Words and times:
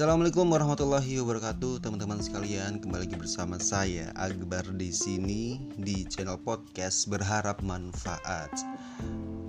Assalamualaikum 0.00 0.48
warahmatullahi 0.48 1.20
wabarakatuh, 1.20 1.84
teman-teman 1.84 2.24
sekalian. 2.24 2.80
Kembali 2.80 3.04
lagi 3.04 3.20
bersama 3.20 3.60
saya 3.60 4.08
Akbar 4.16 4.64
di 4.80 4.88
sini 4.88 5.60
di 5.76 6.08
channel 6.08 6.40
podcast 6.40 7.04
Berharap 7.04 7.60
Manfaat. 7.60 8.48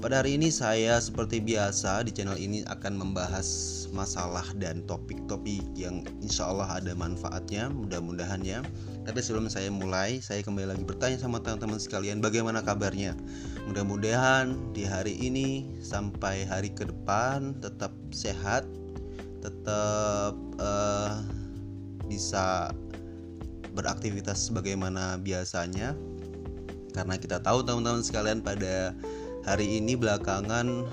Pada 0.04 0.20
hari 0.20 0.36
ini 0.36 0.52
saya 0.52 1.00
seperti 1.00 1.40
biasa 1.40 2.04
di 2.04 2.12
channel 2.12 2.36
ini 2.36 2.68
akan 2.68 3.00
membahas 3.00 3.48
masalah 3.96 4.44
dan 4.60 4.84
topik-topik 4.92 5.64
yang 5.72 6.04
insya 6.20 6.52
Allah 6.52 6.84
ada 6.84 6.92
manfaatnya, 7.00 7.72
mudah-mudahan 7.72 8.44
ya. 8.44 8.60
Tapi 9.08 9.24
sebelum 9.24 9.48
saya 9.48 9.72
mulai, 9.72 10.20
saya 10.20 10.44
kembali 10.44 10.76
lagi 10.76 10.84
bertanya 10.84 11.16
sama 11.16 11.40
teman-teman 11.40 11.80
sekalian 11.80 12.20
bagaimana 12.20 12.60
kabarnya. 12.60 13.16
Mudah-mudahan 13.72 14.76
di 14.76 14.84
hari 14.84 15.16
ini 15.16 15.80
sampai 15.80 16.44
hari 16.44 16.76
ke 16.76 16.84
depan 16.92 17.56
tetap 17.64 17.96
sehat, 18.12 18.68
tetap 19.42 20.34
uh, 20.62 21.20
bisa 22.06 22.72
beraktivitas 23.74 24.48
sebagaimana 24.48 25.18
biasanya. 25.20 25.98
Karena 26.92 27.16
kita 27.16 27.40
tahu 27.40 27.64
teman-teman 27.64 28.04
sekalian 28.04 28.44
pada 28.44 28.94
hari 29.48 29.80
ini 29.80 29.96
belakangan 29.98 30.86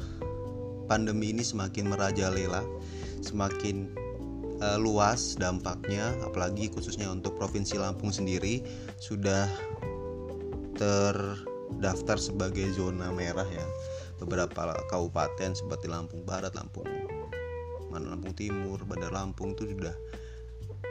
pandemi 0.88 1.36
ini 1.36 1.44
semakin 1.44 1.92
merajalela 1.92 2.64
semakin 3.20 3.92
uh, 4.62 4.78
luas 4.80 5.36
dampaknya 5.36 6.14
apalagi 6.24 6.72
khususnya 6.72 7.10
untuk 7.10 7.36
provinsi 7.36 7.76
Lampung 7.76 8.14
sendiri 8.14 8.64
sudah 8.96 9.46
terdaftar 10.78 12.16
sebagai 12.16 12.70
zona 12.72 13.10
merah 13.10 13.46
ya. 13.46 13.66
Beberapa 14.18 14.74
kabupaten 14.90 15.54
seperti 15.54 15.86
Lampung 15.86 16.26
Barat, 16.26 16.50
Lampung 16.58 16.86
mana 17.88 18.14
Lampung 18.14 18.36
Timur, 18.36 18.80
Bandar 18.84 19.12
Lampung 19.12 19.56
itu 19.56 19.76
sudah 19.76 19.96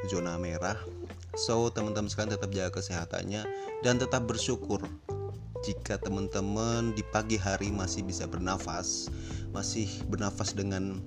zona 0.10 0.38
merah. 0.38 0.78
So 1.38 1.70
teman-teman 1.70 2.10
sekalian 2.10 2.38
tetap 2.38 2.50
jaga 2.54 2.82
kesehatannya 2.82 3.46
dan 3.86 4.02
tetap 4.02 4.26
bersyukur 4.26 4.82
jika 5.66 5.98
teman-teman 6.00 6.94
di 6.94 7.02
pagi 7.10 7.36
hari 7.36 7.74
masih 7.74 8.06
bisa 8.06 8.30
bernafas, 8.30 9.10
masih 9.52 9.90
bernafas 10.08 10.54
dengan 10.54 11.02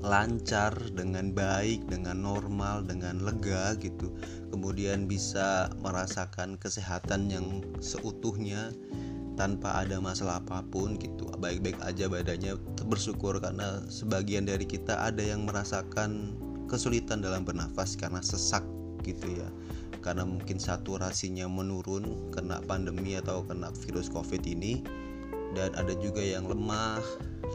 lancar, 0.00 0.72
dengan 0.96 1.30
baik, 1.30 1.84
dengan 1.86 2.24
normal, 2.24 2.84
dengan 2.84 3.20
lega 3.20 3.76
gitu. 3.78 4.10
Kemudian 4.48 5.06
bisa 5.06 5.70
merasakan 5.84 6.56
kesehatan 6.56 7.30
yang 7.30 7.46
seutuhnya 7.78 8.72
tanpa 9.40 9.72
ada 9.80 9.96
masalah 9.96 10.44
apa 10.44 10.60
pun 10.68 11.00
gitu. 11.00 11.24
Baik-baik 11.40 11.80
aja 11.80 12.12
badannya 12.12 12.60
bersyukur 12.84 13.40
karena 13.40 13.80
sebagian 13.88 14.44
dari 14.44 14.68
kita 14.68 15.00
ada 15.00 15.24
yang 15.24 15.48
merasakan 15.48 16.36
kesulitan 16.68 17.24
dalam 17.24 17.48
bernafas 17.48 17.96
karena 17.96 18.20
sesak 18.20 18.60
gitu 19.00 19.32
ya. 19.32 19.48
Karena 20.04 20.28
mungkin 20.28 20.60
saturasinya 20.60 21.48
menurun 21.48 22.28
kena 22.36 22.60
pandemi 22.68 23.16
atau 23.16 23.40
kena 23.48 23.72
virus 23.88 24.12
covid 24.12 24.44
ini. 24.44 24.84
Dan 25.56 25.72
ada 25.72 25.96
juga 25.96 26.20
yang 26.20 26.44
lemah 26.44 27.00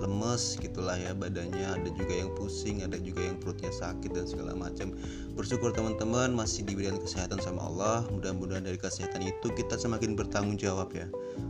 lemes 0.03 0.59
gitulah 0.59 0.99
ya 0.99 1.15
badannya 1.15 1.79
ada 1.79 1.89
juga 1.95 2.13
yang 2.19 2.31
pusing 2.35 2.83
ada 2.83 2.99
juga 2.99 3.23
yang 3.23 3.39
perutnya 3.39 3.71
sakit 3.71 4.11
dan 4.11 4.25
segala 4.27 4.51
macam. 4.55 4.91
Bersyukur 5.35 5.71
teman-teman 5.71 6.35
masih 6.35 6.67
diberikan 6.67 6.99
kesehatan 6.99 7.39
sama 7.39 7.63
Allah. 7.67 8.03
Mudah-mudahan 8.11 8.67
dari 8.67 8.79
kesehatan 8.79 9.23
itu 9.23 9.47
kita 9.55 9.79
semakin 9.79 10.15
bertanggung 10.19 10.59
jawab 10.59 10.91
ya 10.91 11.07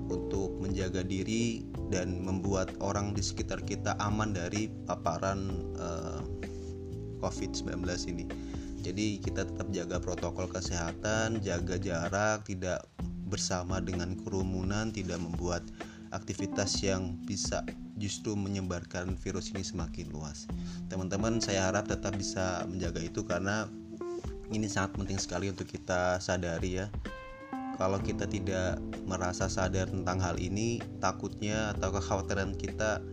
untuk 0.10 0.54
menjaga 0.62 1.02
diri 1.02 1.66
dan 1.90 2.22
membuat 2.22 2.74
orang 2.82 3.14
di 3.14 3.22
sekitar 3.22 3.62
kita 3.66 3.98
aman 4.02 4.34
dari 4.34 4.70
paparan 4.86 5.66
uh, 5.78 6.22
eh, 6.46 6.50
COVID-19 7.22 7.82
ini. 8.14 8.26
Jadi 8.86 9.18
kita 9.18 9.50
tetap 9.50 9.66
jaga 9.74 9.98
protokol 9.98 10.46
kesehatan 10.46 11.42
jaga 11.42 11.82
jarak 11.82 12.46
tidak 12.46 12.86
bersama 13.26 13.82
dengan 13.82 14.14
kerumunan 14.22 14.94
tidak 14.94 15.18
membuat 15.18 15.66
aktivitas 16.14 16.86
yang 16.86 17.18
bisa 17.26 17.66
justru 17.96 18.36
menyebarkan 18.36 19.16
virus 19.20 19.52
ini 19.56 19.64
semakin 19.64 20.12
luas. 20.12 20.48
Teman-teman, 20.92 21.40
saya 21.40 21.72
harap 21.72 21.88
tetap 21.88 22.16
bisa 22.16 22.68
menjaga 22.68 23.00
itu 23.00 23.24
karena 23.24 23.68
ini 24.52 24.70
sangat 24.70 25.00
penting 25.00 25.18
sekali 25.18 25.50
untuk 25.50 25.66
kita 25.66 26.20
sadari 26.20 26.84
ya. 26.84 26.88
Kalau 27.76 28.00
kita 28.00 28.24
tidak 28.24 28.80
merasa 29.04 29.52
sadar 29.52 29.92
tentang 29.92 30.24
hal 30.24 30.40
ini, 30.40 30.80
takutnya 31.04 31.76
atau 31.76 31.92
kekhawatiran 31.92 32.56
kita 32.56 33.04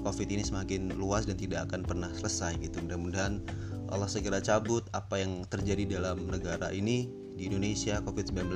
COVID 0.00 0.28
ini 0.32 0.42
semakin 0.42 0.96
luas 0.96 1.28
dan 1.28 1.36
tidak 1.36 1.70
akan 1.70 1.86
pernah 1.86 2.10
selesai 2.16 2.58
gitu. 2.58 2.82
Mudah-mudahan 2.82 3.44
Allah 3.90 4.08
segera 4.08 4.40
cabut 4.40 4.86
apa 4.96 5.20
yang 5.20 5.44
terjadi 5.46 6.00
dalam 6.00 6.26
negara 6.26 6.72
ini 6.72 7.10
di 7.36 7.46
Indonesia 7.50 8.00
COVID-19 8.02 8.50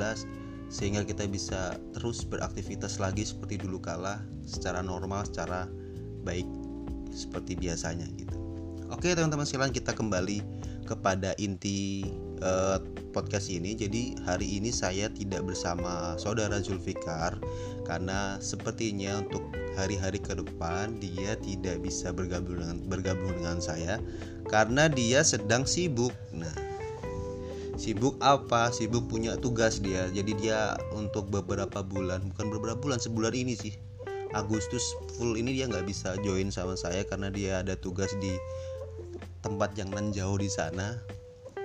sehingga 0.72 1.06
kita 1.06 1.28
bisa 1.30 1.78
terus 1.94 2.24
beraktivitas 2.26 2.98
lagi 2.98 3.22
seperti 3.22 3.60
dulu 3.60 3.78
kala 3.78 4.20
secara 4.44 4.80
normal 4.80 5.24
secara 5.28 5.70
baik 6.24 6.48
seperti 7.14 7.54
biasanya 7.54 8.08
gitu. 8.18 8.34
Oke 8.90 9.14
teman-teman 9.14 9.46
sekalian 9.46 9.72
kita 9.72 9.96
kembali 9.96 10.42
kepada 10.84 11.32
inti 11.40 12.04
uh, 12.44 12.78
podcast 13.16 13.48
ini. 13.48 13.72
Jadi 13.72 14.14
hari 14.28 14.60
ini 14.60 14.68
saya 14.68 15.08
tidak 15.08 15.48
bersama 15.48 16.14
saudara 16.20 16.60
Zulfikar 16.60 17.40
karena 17.88 18.36
sepertinya 18.38 19.24
untuk 19.24 19.42
hari-hari 19.74 20.20
ke 20.20 20.36
depan 20.38 21.00
dia 21.00 21.34
tidak 21.40 21.82
bisa 21.82 22.14
bergabung 22.14 22.60
dengan 22.60 22.78
bergabung 22.86 23.32
dengan 23.34 23.58
saya 23.58 23.98
karena 24.46 24.86
dia 24.86 25.24
sedang 25.24 25.64
sibuk. 25.64 26.12
Nah, 26.30 26.52
sibuk 27.74 28.18
apa? 28.22 28.70
Sibuk 28.70 29.10
punya 29.10 29.34
tugas 29.38 29.82
dia. 29.82 30.06
Jadi 30.10 30.34
dia 30.38 30.78
untuk 30.94 31.30
beberapa 31.30 31.82
bulan 31.82 32.22
bukan 32.34 32.46
beberapa 32.50 32.78
bulan 32.78 33.00
sebulan 33.02 33.34
ini 33.34 33.54
sih. 33.58 33.74
Agustus 34.34 34.82
full 35.14 35.38
ini 35.38 35.54
dia 35.54 35.70
nggak 35.70 35.86
bisa 35.86 36.18
join 36.26 36.50
sama 36.50 36.74
saya 36.74 37.06
karena 37.06 37.30
dia 37.30 37.62
ada 37.62 37.78
tugas 37.78 38.10
di 38.18 38.34
tempat 39.46 39.78
yang 39.78 39.94
nan 39.94 40.10
jauh 40.10 40.38
di 40.38 40.50
sana. 40.50 40.98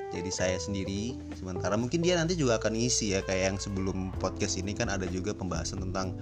Jadi 0.09 0.30
saya 0.34 0.58
sendiri 0.58 1.18
sementara 1.38 1.78
mungkin 1.78 2.02
dia 2.02 2.18
nanti 2.18 2.34
juga 2.34 2.58
akan 2.58 2.74
ngisi 2.78 3.14
ya 3.14 3.22
kayak 3.22 3.53
yang 3.53 3.58
sebelum 3.62 4.09
podcast 4.18 4.58
ini 4.58 4.74
kan 4.74 4.90
ada 4.90 5.06
juga 5.06 5.38
pembahasan 5.38 5.86
tentang 5.86 6.18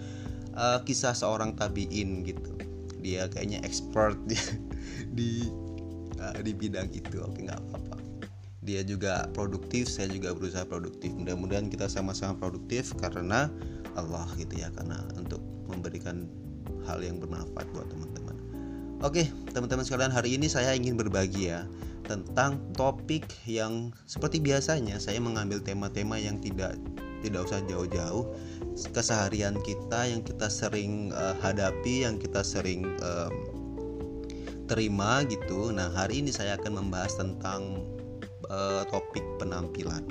uh, 0.59 0.83
kisah 0.83 1.15
seorang 1.15 1.55
tabiin 1.55 2.27
gitu. 2.27 2.51
Dia 2.99 3.31
kayaknya 3.31 3.63
expert 3.63 4.19
di 4.29 4.39
di, 5.11 5.29
uh, 6.19 6.35
di 6.43 6.51
bidang 6.51 6.91
itu. 6.91 7.23
Oke 7.23 7.47
nggak 7.47 7.59
apa-apa 7.63 7.86
dia 8.67 8.83
juga 8.83 9.31
produktif 9.31 9.87
saya 9.87 10.11
juga 10.11 10.35
berusaha 10.35 10.67
produktif. 10.67 11.15
Mudah-mudahan 11.15 11.71
kita 11.71 11.87
sama-sama 11.87 12.35
produktif 12.35 12.91
karena 12.99 13.47
Allah 13.95 14.27
gitu 14.35 14.59
ya 14.59 14.67
karena 14.75 14.99
untuk 15.15 15.39
memberikan 15.71 16.27
hal 16.83 16.99
yang 16.99 17.23
bermanfaat 17.23 17.63
buat 17.71 17.87
teman-teman. 17.87 18.35
Oke 18.99 19.31
teman-teman 19.55 19.87
sekalian 19.87 20.11
hari 20.11 20.35
ini 20.35 20.51
saya 20.51 20.75
ingin 20.75 20.99
berbagi 20.99 21.47
ya 21.47 21.63
tentang 22.03 22.59
topik 22.75 23.23
yang 23.47 23.95
seperti 24.03 24.43
biasanya 24.43 24.99
saya 24.99 25.19
mengambil 25.23 25.63
tema-tema 25.63 26.19
yang 26.19 26.35
tidak 26.43 26.75
tidak 27.23 27.47
usah 27.47 27.63
jauh-jauh. 27.65 28.27
Keseharian 28.93 29.57
kita 29.63 30.11
yang 30.11 30.21
kita 30.21 30.51
sering 30.51 31.15
uh, 31.15 31.33
hadapi 31.39 32.03
yang 32.03 32.19
kita 32.19 32.43
sering 32.43 32.85
uh, 32.99 33.31
terima 34.67 35.23
gitu. 35.25 35.71
Nah 35.71 35.89
hari 35.95 36.21
ini 36.21 36.29
saya 36.29 36.59
akan 36.59 36.83
membahas 36.85 37.17
tentang 37.17 37.87
uh, 38.49 38.83
topik 38.89 39.23
penampilan. 39.41 40.05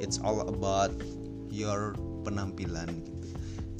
It's 0.00 0.20
all 0.20 0.48
about 0.48 0.92
your 1.52 1.96
penampilan 2.24 2.88
gitu. 3.04 3.28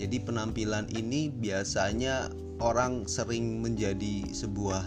Jadi 0.01 0.17
penampilan 0.25 0.89
ini 0.97 1.29
biasanya 1.29 2.33
orang 2.61 3.05
sering 3.05 3.61
menjadi 3.61 4.29
sebuah 4.33 4.85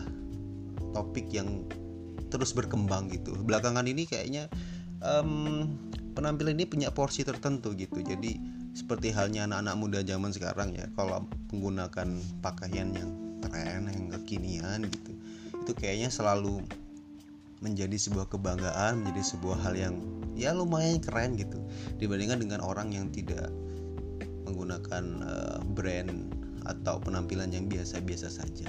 topik 0.93 1.29
yang 1.33 1.65
terus 2.33 2.53
berkembang 2.53 3.13
gitu. 3.13 3.33
Belakangan 3.45 3.85
ini 3.85 4.09
kayaknya 4.09 4.49
um, 5.01 5.69
penampilan 6.17 6.57
ini 6.57 6.65
punya 6.65 6.89
porsi 6.89 7.21
tertentu 7.21 7.73
gitu. 7.77 8.01
Jadi 8.01 8.37
seperti 8.73 9.13
halnya 9.13 9.45
anak-anak 9.45 9.75
muda 9.77 9.99
zaman 10.01 10.33
sekarang 10.33 10.73
ya, 10.73 10.89
kalau 10.97 11.29
menggunakan 11.53 12.09
pakaian 12.41 12.89
yang 12.89 13.09
tren, 13.45 13.85
yang 13.85 14.09
kekinian 14.17 14.89
gitu, 14.89 15.13
itu 15.61 15.71
kayaknya 15.77 16.09
selalu 16.09 16.65
menjadi 17.63 17.95
sebuah 17.95 18.27
kebanggaan 18.27 19.01
menjadi 19.01 19.23
sebuah 19.33 19.57
hal 19.63 19.73
yang 19.79 19.95
ya 20.35 20.51
lumayan 20.51 20.99
keren 20.99 21.39
gitu 21.39 21.63
dibandingkan 21.97 22.43
dengan 22.43 22.59
orang 22.59 22.91
yang 22.91 23.07
tidak 23.09 23.47
menggunakan 24.43 25.03
uh, 25.23 25.57
brand 25.71 26.27
atau 26.67 26.99
penampilan 26.99 27.51
yang 27.51 27.67
biasa-biasa 27.67 28.27
saja. 28.27 28.67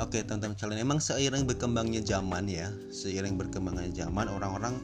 Oke 0.00 0.26
teman-teman 0.26 0.58
kalian 0.58 0.82
emang 0.82 0.98
seiring 0.98 1.46
berkembangnya 1.46 2.02
zaman 2.02 2.50
ya 2.50 2.66
seiring 2.90 3.38
berkembangnya 3.38 3.94
zaman 3.94 4.26
orang-orang 4.26 4.74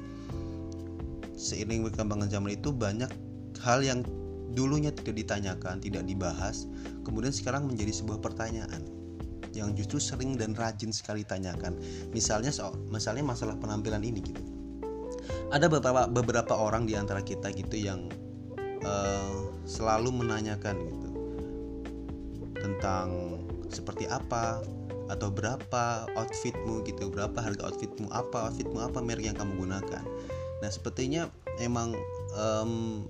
seiring 1.34 1.82
berkembangnya 1.82 2.30
zaman 2.30 2.54
itu 2.54 2.70
banyak 2.70 3.10
hal 3.58 3.82
yang 3.82 4.06
dulunya 4.54 4.94
tidak 4.94 5.18
ditanyakan 5.18 5.82
tidak 5.82 6.06
dibahas 6.06 6.70
kemudian 7.02 7.34
sekarang 7.34 7.66
menjadi 7.66 7.90
sebuah 7.90 8.22
pertanyaan 8.22 8.99
yang 9.54 9.74
justru 9.74 9.98
sering 9.98 10.38
dan 10.38 10.54
rajin 10.54 10.94
sekali 10.94 11.26
tanyakan 11.26 11.74
misalnya 12.14 12.54
soal 12.54 12.76
misalnya 12.90 13.26
masalah 13.26 13.58
penampilan 13.58 14.02
ini 14.02 14.20
gitu. 14.22 14.42
Ada 15.50 15.66
beberapa 15.66 16.06
beberapa 16.06 16.54
orang 16.54 16.86
di 16.86 16.94
antara 16.94 17.22
kita 17.22 17.50
gitu 17.50 17.74
yang 17.74 18.06
uh, 18.86 19.50
selalu 19.66 20.14
menanyakan 20.14 20.76
gitu. 20.78 21.08
Tentang 22.54 23.08
seperti 23.70 24.06
apa 24.06 24.62
atau 25.10 25.26
berapa 25.26 26.06
outfitmu 26.14 26.86
gitu 26.86 27.10
berapa 27.10 27.34
harga 27.34 27.66
outfitmu 27.66 28.06
apa 28.14 28.46
outfitmu 28.50 28.78
apa 28.78 29.02
merek 29.02 29.34
yang 29.34 29.38
kamu 29.38 29.66
gunakan. 29.66 30.04
Nah 30.62 30.70
sepertinya 30.70 31.26
emang 31.58 31.98
um, 32.38 33.02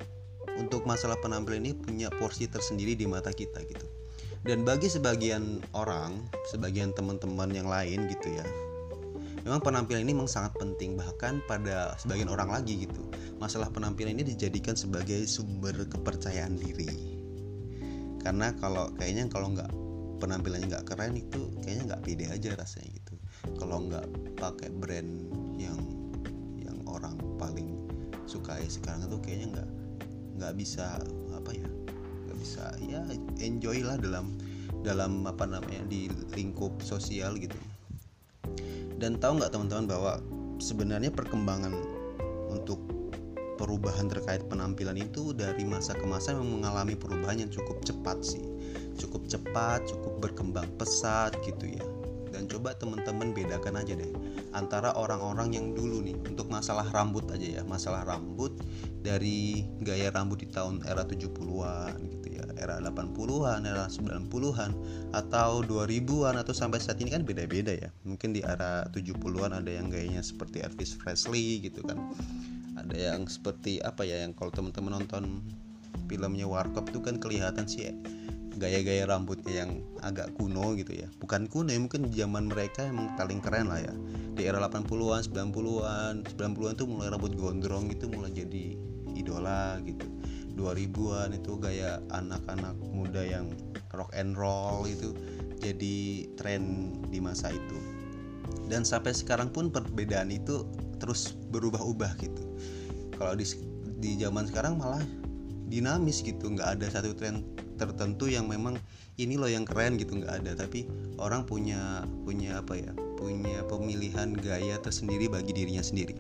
untuk 0.57 0.89
masalah 0.89 1.21
penampilan 1.21 1.61
ini 1.61 1.73
punya 1.77 2.09
porsi 2.09 2.49
tersendiri 2.49 2.97
di 2.97 3.05
mata 3.05 3.33
kita 3.33 3.61
gitu 3.69 3.90
dan 4.47 4.65
bagi 4.65 4.89
sebagian 4.89 5.61
orang 5.77 6.17
sebagian 6.49 6.97
teman-teman 6.97 7.53
yang 7.53 7.69
lain 7.69 8.09
gitu 8.09 8.33
ya 8.33 8.47
memang 9.45 9.61
penampilan 9.65 10.05
ini 10.05 10.13
memang 10.13 10.29
sangat 10.31 10.57
penting 10.61 10.97
bahkan 11.01 11.41
pada 11.49 11.97
sebagian 11.97 12.29
orang 12.29 12.53
lagi 12.53 12.85
gitu. 12.85 13.01
Masalah 13.41 13.73
penampilan 13.73 14.17
ini 14.21 14.37
dijadikan 14.37 14.77
sebagai 14.77 15.25
sumber 15.25 15.75
kepercayaan 15.89 16.61
diri. 16.61 16.89
Karena 18.21 18.53
kalau 18.61 18.93
kayaknya 19.01 19.33
kalau 19.33 19.57
nggak 19.57 19.71
penampilannya 20.21 20.69
nggak 20.69 20.85
keren 20.93 21.17
itu 21.17 21.49
kayaknya 21.65 21.97
nggak 21.97 22.03
pede 22.05 22.25
aja 22.29 22.51
rasanya 22.53 22.89
gitu. 23.01 23.15
Kalau 23.57 23.81
nggak 23.89 24.07
pakai 24.37 24.69
brand 24.69 25.11
yang 25.57 25.81
yang 26.61 26.77
orang 26.85 27.17
paling 27.41 27.81
sukai 28.29 28.69
sekarang 28.69 29.09
itu 29.09 29.17
kayaknya 29.25 29.47
nggak 29.57 29.69
nggak 30.37 30.53
bisa 30.61 31.01
bisa 32.41 32.73
ya 32.81 33.05
enjoy 33.39 33.85
lah 33.85 34.01
dalam 34.01 34.41
dalam 34.81 35.29
apa 35.29 35.45
namanya 35.45 35.85
di 35.87 36.09
lingkup 36.33 36.81
sosial 36.81 37.37
gitu. 37.37 37.57
Dan 38.97 39.21
tahu 39.21 39.41
nggak 39.41 39.53
teman-teman 39.53 39.87
bahwa 39.89 40.13
sebenarnya 40.61 41.13
perkembangan 41.13 41.73
untuk 42.49 42.81
perubahan 43.61 44.09
terkait 44.09 44.41
penampilan 44.49 44.97
itu 44.97 45.37
dari 45.37 45.69
masa 45.69 45.93
ke 45.93 46.09
masa 46.09 46.33
memang 46.33 46.65
mengalami 46.65 46.97
perubahan 46.97 47.45
yang 47.45 47.53
cukup 47.53 47.85
cepat 47.85 48.25
sih. 48.25 48.41
Cukup 48.97 49.29
cepat 49.29 49.85
cukup 49.85 50.21
berkembang 50.29 50.69
pesat 50.81 51.37
gitu 51.45 51.77
ya 51.77 51.90
dan 52.31 52.47
coba 52.47 52.75
teman-teman 52.79 53.35
bedakan 53.35 53.79
aja 53.83 53.95
deh 53.99 54.11
antara 54.55 54.95
orang-orang 54.95 55.55
yang 55.55 55.67
dulu 55.75 56.03
nih 56.03 56.17
untuk 56.27 56.51
masalah 56.51 56.87
rambut 56.91 57.27
aja 57.31 57.61
ya. 57.61 57.63
Masalah 57.67 58.03
rambut 58.07 58.55
dari 59.03 59.67
gaya 59.83 60.11
rambut 60.11 60.43
di 60.43 60.49
tahun 60.51 60.83
era 60.87 61.07
70-an 61.07 61.95
gitu 62.19 62.29
ya. 62.35 62.45
Era 62.59 62.83
80-an 62.83 63.65
era 63.65 63.87
90-an 63.89 64.71
atau 65.15 65.63
2000-an 65.65 66.35
atau 66.43 66.53
sampai 66.53 66.83
saat 66.83 66.99
ini 67.01 67.11
kan 67.15 67.23
beda-beda 67.23 67.73
ya. 67.73 67.91
Mungkin 68.03 68.35
di 68.35 68.43
era 68.43 68.87
70-an 68.91 69.55
ada 69.63 69.71
yang 69.71 69.89
gayanya 69.89 70.23
seperti 70.23 70.63
Elvis 70.63 70.99
Presley 70.99 71.63
gitu 71.63 71.83
kan. 71.87 71.99
Ada 72.77 73.15
yang 73.15 73.29
seperti 73.29 73.79
apa 73.83 74.03
ya 74.09 74.25
yang 74.25 74.35
kalau 74.35 74.51
teman-teman 74.51 75.03
nonton 75.03 75.45
filmnya 76.11 76.47
Warkop 76.51 76.91
itu 76.91 76.99
kan 76.99 77.23
kelihatan 77.23 77.71
sih 77.71 77.95
gaya-gaya 78.61 79.09
rambutnya 79.09 79.65
yang 79.65 79.81
agak 80.05 80.37
kuno 80.37 80.77
gitu 80.77 80.93
ya. 80.93 81.09
Bukan 81.17 81.49
kuno 81.49 81.73
ya 81.73 81.81
mungkin 81.81 82.13
zaman 82.13 82.53
mereka 82.53 82.85
emang 82.85 83.17
paling 83.17 83.41
keren 83.41 83.73
lah 83.73 83.81
ya. 83.81 83.95
Di 84.37 84.45
era 84.45 84.61
80-an 84.61 85.25
90-an 85.25 86.15
90-an 86.29 86.75
tuh 86.77 86.87
mulai 86.87 87.09
rambut 87.09 87.33
gondrong 87.41 87.89
gitu 87.89 88.13
mulai 88.13 88.31
jadi 88.37 88.77
idola 89.17 89.81
gitu. 89.89 90.05
2000-an 90.61 91.41
itu 91.41 91.57
gaya 91.57 92.05
anak-anak 92.13 92.77
muda 92.93 93.25
yang 93.25 93.49
rock 93.97 94.13
and 94.13 94.37
roll 94.37 94.85
itu 94.85 95.17
jadi 95.57 96.29
tren 96.37 96.93
di 97.09 97.17
masa 97.17 97.49
itu. 97.49 97.79
Dan 98.69 98.85
sampai 98.85 99.17
sekarang 99.17 99.49
pun 99.49 99.73
perbedaan 99.73 100.29
itu 100.29 100.69
terus 101.01 101.33
berubah-ubah 101.49 102.13
gitu. 102.21 102.45
Kalau 103.17 103.33
di 103.33 103.49
di 104.01 104.17
zaman 104.21 104.49
sekarang 104.49 104.81
malah 104.81 105.01
dinamis 105.71 106.21
gitu 106.21 106.51
nggak 106.51 106.81
ada 106.81 106.87
satu 106.91 107.15
tren 107.15 107.47
tertentu 107.81 108.29
yang 108.29 108.45
memang 108.45 108.77
ini 109.17 109.41
loh 109.41 109.49
yang 109.49 109.65
keren 109.65 109.97
gitu 109.97 110.21
nggak 110.21 110.45
ada. 110.45 110.53
Tapi 110.53 110.85
orang 111.17 111.49
punya 111.49 112.05
punya 112.29 112.61
apa 112.61 112.77
ya 112.77 112.93
punya 113.17 113.65
pemilihan 113.65 114.37
gaya 114.37 114.77
tersendiri 114.77 115.33
bagi 115.33 115.57
dirinya 115.57 115.81
sendiri. 115.81 116.13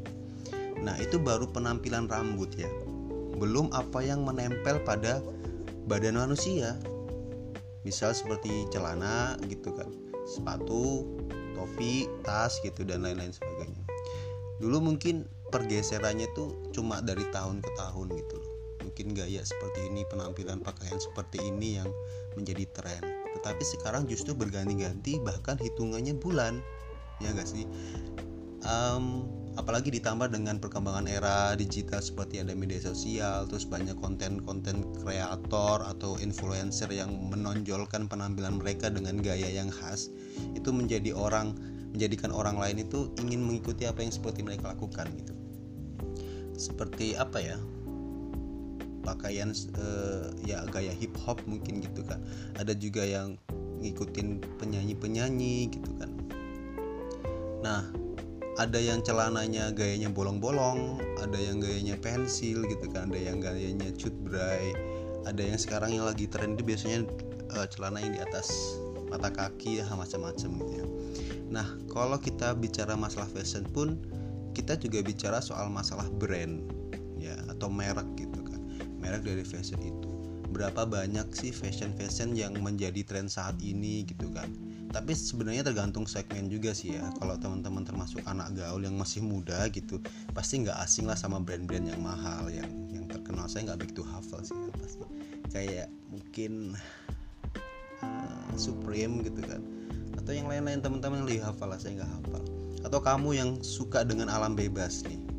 Nah 0.80 0.96
itu 0.96 1.20
baru 1.20 1.44
penampilan 1.52 2.08
rambut 2.08 2.56
ya. 2.56 2.68
Belum 3.36 3.68
apa 3.76 4.00
yang 4.00 4.24
menempel 4.24 4.80
pada 4.80 5.20
badan 5.84 6.16
manusia. 6.16 6.80
Misal 7.84 8.16
seperti 8.16 8.68
celana 8.72 9.36
gitu 9.48 9.72
kan 9.76 9.88
sepatu 10.24 11.04
topi 11.56 12.08
tas 12.24 12.56
gitu 12.64 12.84
dan 12.88 13.04
lain-lain 13.04 13.32
sebagainya. 13.32 13.84
Dulu 14.60 14.92
mungkin 14.92 15.24
pergeserannya 15.48 16.28
tuh 16.32 16.72
cuma 16.72 17.00
dari 17.00 17.24
tahun 17.32 17.64
ke 17.64 17.70
tahun 17.74 18.08
gitu 18.12 18.36
loh 18.38 18.49
mungkin 18.82 19.12
gaya 19.12 19.44
seperti 19.44 19.88
ini 19.92 20.04
penampilan 20.08 20.60
pakaian 20.64 20.98
seperti 20.98 21.40
ini 21.44 21.80
yang 21.80 21.88
menjadi 22.34 22.64
tren. 22.72 23.02
Tetapi 23.38 23.62
sekarang 23.62 24.08
justru 24.10 24.34
berganti-ganti 24.34 25.22
bahkan 25.22 25.56
hitungannya 25.60 26.16
bulan. 26.18 26.58
Ya 27.20 27.32
gak 27.36 27.48
sih? 27.48 27.68
Um, 28.64 29.28
apalagi 29.58 29.90
ditambah 29.90 30.30
dengan 30.30 30.62
perkembangan 30.62 31.10
era 31.10 31.52
digital 31.58 31.98
seperti 31.98 32.38
ada 32.38 32.54
media 32.54 32.78
sosial 32.78 33.48
terus 33.50 33.66
banyak 33.66 33.96
konten-konten 33.98 34.84
kreator 35.02 35.82
atau 35.82 36.20
influencer 36.22 36.86
yang 36.92 37.10
menonjolkan 37.32 38.06
penampilan 38.06 38.62
mereka 38.62 38.92
dengan 38.92 39.18
gaya 39.18 39.48
yang 39.48 39.72
khas 39.72 40.12
itu 40.54 40.70
menjadi 40.70 41.16
orang 41.16 41.56
menjadikan 41.90 42.30
orang 42.30 42.56
lain 42.56 42.86
itu 42.86 43.10
ingin 43.18 43.42
mengikuti 43.42 43.88
apa 43.88 44.06
yang 44.06 44.14
seperti 44.14 44.46
mereka 44.46 44.70
lakukan 44.70 45.10
gitu. 45.18 45.34
Seperti 46.54 47.18
apa 47.18 47.42
ya 47.42 47.58
pakaian 49.02 49.52
uh, 49.80 50.30
ya 50.44 50.64
gaya 50.68 50.92
hip 50.92 51.14
hop 51.24 51.40
mungkin 51.48 51.80
gitu 51.84 52.04
kan. 52.04 52.20
Ada 52.56 52.76
juga 52.76 53.04
yang 53.04 53.40
ngikutin 53.80 54.60
penyanyi-penyanyi 54.60 55.72
gitu 55.72 55.90
kan. 55.96 56.10
Nah 57.64 57.88
ada 58.60 58.76
yang 58.76 59.00
celananya 59.00 59.72
gayanya 59.72 60.12
bolong-bolong 60.12 61.00
ada 61.16 61.38
yang 61.40 61.64
gayanya 61.64 61.96
pensil 61.96 62.60
gitu 62.68 62.92
kan 62.92 63.08
ada 63.08 63.16
yang 63.16 63.40
gayanya 63.40 63.88
cut 63.96 64.12
bray 64.20 64.76
ada 65.24 65.40
yang 65.40 65.56
sekarang 65.56 65.96
yang 65.96 66.04
lagi 66.04 66.28
tren 66.28 66.60
itu 66.60 66.64
biasanya 66.68 67.08
uh, 67.56 67.64
celana 67.72 68.04
yang 68.04 68.12
di 68.16 68.20
atas 68.20 68.76
mata 69.08 69.32
kaki 69.32 69.82
ya 69.82 69.86
macam-macam 69.90 70.50
gitu 70.62 70.72
ya. 70.78 70.86
Nah 71.50 71.66
kalau 71.90 72.16
kita 72.22 72.54
bicara 72.54 72.94
masalah 72.94 73.26
fashion 73.26 73.66
pun 73.66 73.98
kita 74.54 74.78
juga 74.78 75.02
bicara 75.02 75.42
soal 75.42 75.66
masalah 75.66 76.06
brand 76.06 76.62
ya 77.18 77.34
atau 77.50 77.66
merek 77.66 78.06
gitu 78.14 78.29
merek 79.10 79.26
dari 79.26 79.42
fashion 79.42 79.82
itu. 79.82 80.10
Berapa 80.54 80.86
banyak 80.86 81.34
sih 81.34 81.50
fashion 81.50 81.90
fashion 81.98 82.38
yang 82.38 82.54
menjadi 82.62 83.02
tren 83.02 83.26
saat 83.26 83.58
ini 83.58 84.06
gitu 84.06 84.30
kan? 84.30 84.46
Tapi 84.94 85.14
sebenarnya 85.14 85.66
tergantung 85.66 86.06
segmen 86.06 86.46
juga 86.46 86.70
sih 86.70 86.94
ya. 86.94 87.10
Kalau 87.18 87.34
teman-teman 87.38 87.82
termasuk 87.82 88.22
anak 88.26 88.54
gaul 88.54 88.82
yang 88.82 88.94
masih 88.94 89.22
muda 89.22 89.66
gitu 89.74 89.98
pasti 90.30 90.62
nggak 90.62 90.78
asing 90.78 91.10
lah 91.10 91.18
sama 91.18 91.42
brand-brand 91.42 91.90
yang 91.90 91.98
mahal 91.98 92.46
yang 92.50 92.70
yang 92.94 93.06
terkenal. 93.10 93.50
Saya 93.50 93.74
nggak 93.74 93.82
begitu 93.82 94.06
hafal 94.06 94.46
sih 94.46 94.54
ya, 94.54 94.70
pasti. 94.78 95.06
Kayak 95.50 95.88
mungkin 96.10 96.78
uh, 98.06 98.50
Supreme 98.54 99.26
gitu 99.26 99.42
kan. 99.42 99.62
Atau 100.18 100.38
yang 100.38 100.46
lain-lain 100.46 100.82
teman-teman 100.82 101.26
lebih 101.26 101.42
hafal 101.42 101.70
lah 101.70 101.78
saya 101.82 101.98
nggak 102.02 102.10
hafal. 102.14 102.42
Atau 102.86 102.98
kamu 103.02 103.28
yang 103.38 103.50
suka 103.62 104.06
dengan 104.06 104.30
alam 104.30 104.54
bebas 104.54 105.02
nih 105.06 105.29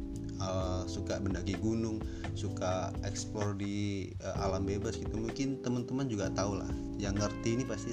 uh, 0.41 0.83
suka 0.89 1.21
mendaki 1.21 1.55
gunung 1.62 2.01
suka 2.33 2.89
explore 3.05 3.53
di 3.55 4.10
uh, 4.25 4.43
alam 4.43 4.65
bebas 4.65 4.98
gitu. 4.98 5.13
Mungkin 5.15 5.62
teman-teman 5.62 6.10
juga 6.10 6.33
tahu 6.33 6.57
lah. 6.60 6.69
Yang 6.98 7.25
ngerti 7.25 7.50
ini 7.62 7.63
pasti 7.63 7.91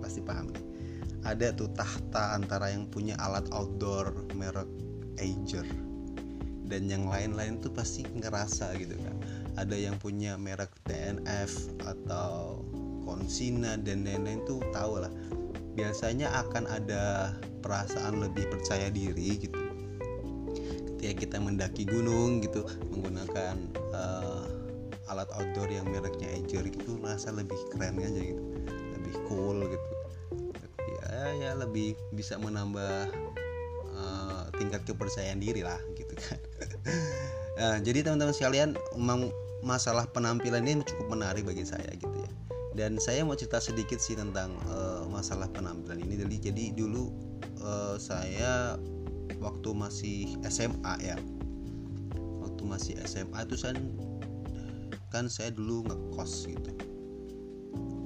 pasti 0.00 0.20
paham 0.24 0.50
nih. 0.50 0.64
Ada 1.22 1.54
tuh 1.54 1.70
tahta 1.78 2.34
antara 2.34 2.74
yang 2.74 2.90
punya 2.90 3.14
alat 3.22 3.46
outdoor 3.54 4.10
merek 4.34 4.66
Ager. 5.20 5.66
Dan 6.66 6.88
yang 6.88 7.04
lain-lain 7.06 7.60
tuh 7.60 7.70
pasti 7.70 8.02
ngerasa 8.02 8.74
gitu 8.80 8.96
kan. 8.96 9.16
Ada 9.60 9.76
yang 9.76 10.00
punya 10.00 10.40
merek 10.40 10.72
TNF 10.88 11.76
atau 11.84 12.64
Konsina 13.04 13.76
dan 13.76 14.08
lain-lain 14.08 14.40
tuh 14.48 14.64
tahu 14.72 15.04
lah. 15.04 15.12
Biasanya 15.76 16.32
akan 16.32 16.64
ada 16.68 17.36
perasaan 17.60 18.18
lebih 18.24 18.48
percaya 18.50 18.88
diri 18.88 19.36
gitu 19.38 19.61
ketika 21.02 21.26
kita 21.26 21.36
mendaki 21.42 21.82
gunung 21.82 22.38
gitu 22.46 22.62
menggunakan 22.94 23.58
uh, 23.90 24.46
alat 25.10 25.26
outdoor 25.34 25.66
yang 25.66 25.82
mereknya 25.90 26.30
Ager 26.30 26.62
gitu 26.62 26.94
merasa 27.02 27.34
lebih 27.34 27.58
keren 27.74 27.98
aja 27.98 28.22
gitu 28.22 28.38
lebih 28.94 29.14
cool 29.26 29.66
gitu. 29.66 29.88
Ya 31.02 31.34
ya 31.34 31.50
lebih 31.58 31.98
bisa 32.14 32.38
menambah 32.38 33.10
uh, 33.98 34.46
tingkat 34.54 34.86
kepercayaan 34.86 35.42
diri 35.42 35.66
lah 35.66 35.82
gitu 35.98 36.14
kan. 36.14 36.38
Nah, 37.58 37.76
jadi 37.86 38.06
teman-teman 38.06 38.30
sekalian 38.30 38.78
memang 38.94 39.34
masalah 39.66 40.06
penampilan 40.06 40.62
ini 40.62 40.86
cukup 40.86 41.18
menarik 41.18 41.42
bagi 41.42 41.66
saya 41.66 41.90
gitu 41.98 42.14
ya. 42.14 42.30
Dan 42.78 43.02
saya 43.02 43.26
mau 43.26 43.34
cerita 43.34 43.58
sedikit 43.58 43.98
sih 43.98 44.14
tentang 44.14 44.54
uh, 44.70 45.02
masalah 45.10 45.50
penampilan 45.50 45.98
ini. 45.98 46.14
Jadi 46.22 46.36
jadi 46.46 46.64
dulu 46.78 47.10
uh, 47.58 47.98
saya 47.98 48.78
waktu 49.42 49.68
masih 49.74 50.18
SMA 50.46 50.94
ya. 51.02 51.18
Waktu 52.40 52.62
masih 52.62 52.94
SMA 53.02 53.42
itu 53.42 53.58
kan 53.58 53.76
kan 55.10 55.26
saya 55.26 55.50
dulu 55.52 55.84
ngekos 55.90 56.46
gitu. 56.48 56.72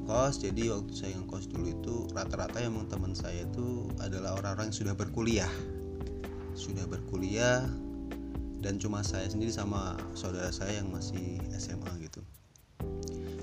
Kos 0.09 0.41
jadi 0.41 0.73
waktu 0.73 0.93
saya 0.97 1.13
ngekos 1.21 1.47
dulu 1.53 1.67
itu 1.71 1.95
rata-rata 2.17 2.63
emang 2.65 2.89
teman 2.89 3.13
saya 3.13 3.45
itu 3.45 3.91
adalah 4.01 4.35
orang-orang 4.41 4.73
yang 4.73 4.79
sudah 4.81 4.95
berkuliah. 4.97 5.53
Sudah 6.57 6.89
berkuliah 6.89 7.69
dan 8.65 8.81
cuma 8.81 9.05
saya 9.05 9.29
sendiri 9.29 9.53
sama 9.53 10.01
saudara 10.17 10.49
saya 10.49 10.81
yang 10.81 10.89
masih 10.89 11.39
SMA 11.55 11.91
gitu. 12.01 12.25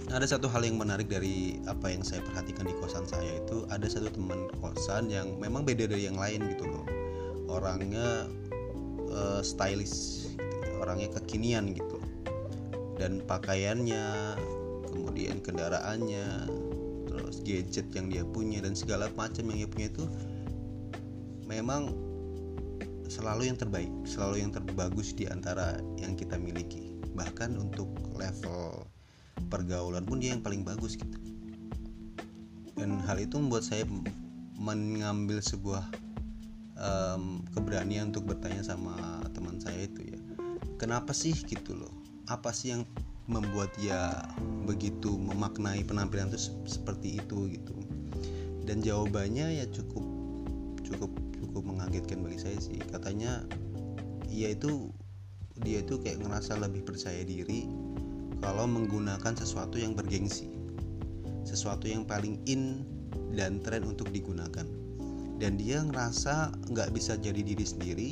Nah, 0.09 0.19
ada 0.19 0.27
satu 0.27 0.45
hal 0.51 0.65
yang 0.65 0.77
menarik 0.77 1.07
dari 1.07 1.57
apa 1.65 1.89
yang 1.89 2.03
saya 2.03 2.21
perhatikan 2.21 2.67
di 2.67 2.75
kosan 2.77 3.05
saya 3.07 3.39
itu 3.43 3.65
ada 3.71 3.87
satu 3.87 4.11
teman 4.11 4.45
kosan 4.59 5.09
yang 5.09 5.35
memang 5.39 5.63
beda 5.63 5.87
dari 5.87 6.05
yang 6.05 6.19
lain 6.19 6.43
gitu 6.53 6.67
loh 6.67 6.82
orangnya 7.53 8.25
uh, 9.13 9.41
stylish 9.45 10.25
gitu, 10.33 10.69
orangnya 10.81 11.13
kekinian 11.21 11.77
gitu. 11.77 12.01
Dan 12.97 13.21
pakaiannya 13.25 14.37
kemudian 14.89 15.41
kendaraannya 15.41 16.49
terus 17.09 17.45
gadget 17.45 17.89
yang 17.93 18.09
dia 18.09 18.25
punya 18.25 18.61
dan 18.61 18.73
segala 18.73 19.09
macam 19.13 19.49
yang 19.53 19.65
dia 19.65 19.69
punya 19.69 19.87
itu 19.93 20.05
memang 21.45 21.93
selalu 23.05 23.45
yang 23.45 23.57
terbaik 23.57 23.91
selalu 24.09 24.41
yang 24.41 24.51
terbagus 24.53 25.13
di 25.13 25.29
antara 25.29 25.77
yang 26.01 26.17
kita 26.17 26.37
miliki. 26.41 26.89
Bahkan 27.13 27.53
untuk 27.61 27.93
level 28.17 28.89
pergaulan 29.53 30.01
pun 30.01 30.17
dia 30.17 30.33
yang 30.33 30.41
paling 30.41 30.65
bagus 30.65 30.97
gitu. 30.97 31.17
Dan 32.73 32.97
hal 33.05 33.21
itu 33.21 33.37
membuat 33.37 33.61
saya 33.61 33.85
mengambil 34.57 35.37
sebuah 35.45 35.85
um, 36.77 37.43
keberanian 37.51 38.13
untuk 38.13 38.29
bertanya 38.29 38.63
sama 38.63 39.21
teman 39.33 39.59
saya 39.59 39.85
itu 39.87 40.01
ya. 40.03 40.19
Kenapa 40.77 41.15
sih 41.15 41.33
gitu 41.33 41.77
loh? 41.77 41.93
Apa 42.27 42.51
sih 42.51 42.75
yang 42.75 42.83
membuat 43.29 43.71
dia 43.79 44.19
begitu 44.67 45.15
memaknai 45.15 45.83
penampilan 45.87 46.33
itu 46.33 46.51
seperti 46.67 47.19
itu 47.21 47.51
gitu? 47.51 47.75
Dan 48.63 48.79
jawabannya 48.79 49.63
ya 49.63 49.65
cukup 49.69 50.03
cukup 50.83 51.11
cukup 51.39 51.63
mengagetkan 51.63 52.23
bagi 52.23 52.39
saya 52.39 52.57
sih. 52.59 52.79
Katanya 52.79 53.43
ia 54.27 54.51
itu 54.51 54.91
dia 55.61 55.85
itu 55.85 56.01
kayak 56.01 56.25
ngerasa 56.25 56.57
lebih 56.57 56.81
percaya 56.81 57.21
diri 57.21 57.69
kalau 58.41 58.65
menggunakan 58.65 59.37
sesuatu 59.37 59.77
yang 59.77 59.93
bergengsi 59.93 60.49
sesuatu 61.43 61.85
yang 61.85 62.07
paling 62.07 62.39
in 62.49 62.81
dan 63.35 63.61
tren 63.61 63.85
untuk 63.85 64.09
digunakan 64.09 64.65
dan 65.41 65.57
dia 65.57 65.81
ngerasa 65.81 66.53
nggak 66.69 66.89
bisa 66.93 67.17
jadi 67.17 67.41
diri 67.41 67.65
sendiri 67.65 68.09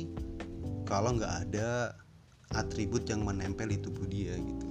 kalau 0.88 1.14
nggak 1.16 1.48
ada 1.48 1.94
atribut 2.52 3.08
yang 3.08 3.24
menempel 3.24 3.70
di 3.70 3.78
tubuh 3.80 4.04
dia 4.08 4.36
gitu. 4.36 4.66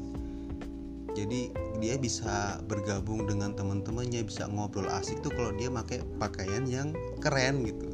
Jadi 1.11 1.51
dia 1.83 1.99
bisa 1.99 2.63
bergabung 2.71 3.27
dengan 3.27 3.51
teman-temannya 3.51 4.23
bisa 4.23 4.47
ngobrol 4.47 4.87
asik 4.87 5.19
tuh 5.19 5.33
kalau 5.35 5.51
dia 5.59 5.67
pakai 5.67 5.99
pakaian 6.15 6.63
yang 6.63 6.95
keren 7.19 7.67
gitu. 7.67 7.87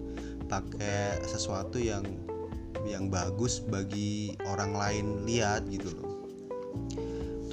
Pakai 0.46 1.18
sesuatu 1.26 1.82
yang 1.82 2.06
yang 2.86 3.10
bagus 3.10 3.60
bagi 3.60 4.38
orang 4.48 4.72
lain 4.78 5.06
lihat 5.28 5.68
gitu 5.68 5.92
loh 5.92 6.07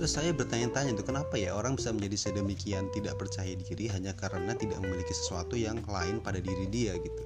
terus 0.05 0.21
saya 0.21 0.37
bertanya-tanya 0.37 1.01
tuh 1.01 1.09
kenapa 1.09 1.33
ya 1.41 1.57
orang 1.57 1.81
bisa 1.81 1.89
menjadi 1.89 2.29
sedemikian 2.29 2.93
tidak 2.93 3.17
percaya 3.17 3.57
diri 3.57 3.89
hanya 3.89 4.13
karena 4.13 4.53
tidak 4.53 4.77
memiliki 4.85 5.17
sesuatu 5.17 5.57
yang 5.57 5.81
lain 5.89 6.21
pada 6.21 6.45
diri 6.45 6.69
dia 6.69 6.93
gitu 7.01 7.25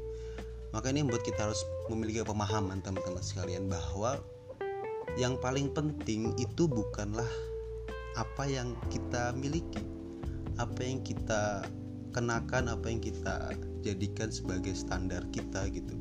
maka 0.71 0.95
ini 0.95 1.03
membuat 1.03 1.27
kita 1.27 1.51
harus 1.51 1.59
memiliki 1.91 2.23
pemahaman 2.23 2.79
teman-teman 2.79 3.19
sekalian 3.19 3.67
bahwa 3.67 4.23
yang 5.19 5.35
paling 5.43 5.75
penting 5.75 6.31
itu 6.39 6.71
bukanlah 6.71 7.27
apa 8.15 8.47
yang 8.47 8.79
kita 8.95 9.35
miliki, 9.35 9.83
apa 10.63 10.79
yang 10.79 11.03
kita 11.03 11.67
kenakan, 12.15 12.71
apa 12.71 12.87
yang 12.87 13.03
kita 13.03 13.59
jadikan 13.83 14.31
sebagai 14.31 14.79
standar 14.79 15.27
kita 15.35 15.67
gitu. 15.75 15.99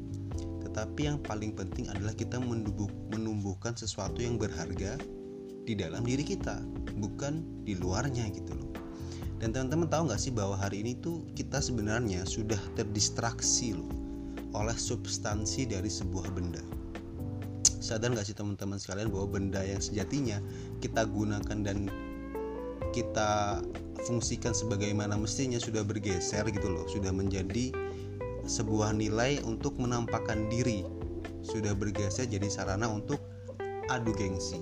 Tetapi 0.62 1.10
yang 1.10 1.18
paling 1.26 1.58
penting 1.58 1.90
adalah 1.90 2.14
kita 2.14 2.38
menumbuhkan 2.38 3.74
sesuatu 3.74 4.22
yang 4.22 4.38
berharga 4.38 5.02
di 5.68 5.76
dalam 5.76 6.08
diri 6.08 6.24
kita, 6.24 6.64
bukan 7.04 7.44
di 7.68 7.76
luarnya 7.76 8.32
gitu 8.32 8.56
loh. 8.56 8.72
Dan 9.38 9.52
teman-teman 9.52 9.92
tahu 9.92 10.08
nggak 10.08 10.22
sih 10.24 10.32
bahwa 10.32 10.56
hari 10.56 10.82
ini 10.82 10.96
tuh 10.98 11.28
kita 11.36 11.60
sebenarnya 11.60 12.24
sudah 12.24 12.58
terdistraksi 12.74 13.76
loh 13.76 13.92
oleh 14.56 14.74
substansi 14.74 15.70
dari 15.70 15.92
sebuah 15.92 16.34
benda 16.34 16.64
sadar 17.88 18.12
nggak 18.12 18.28
sih 18.28 18.36
teman-teman 18.36 18.76
sekalian 18.76 19.08
bahwa 19.08 19.40
benda 19.40 19.64
yang 19.64 19.80
sejatinya 19.80 20.44
kita 20.84 21.08
gunakan 21.08 21.58
dan 21.64 21.88
kita 22.92 23.64
fungsikan 24.04 24.52
sebagaimana 24.52 25.16
mestinya 25.16 25.56
sudah 25.56 25.88
bergeser 25.88 26.44
gitu 26.52 26.68
loh 26.68 26.84
sudah 26.92 27.16
menjadi 27.16 27.72
sebuah 28.44 28.92
nilai 28.92 29.40
untuk 29.48 29.80
menampakkan 29.80 30.52
diri 30.52 30.84
sudah 31.48 31.72
bergeser 31.72 32.28
jadi 32.28 32.52
sarana 32.52 32.92
untuk 32.92 33.24
adu 33.88 34.12
gengsi 34.12 34.60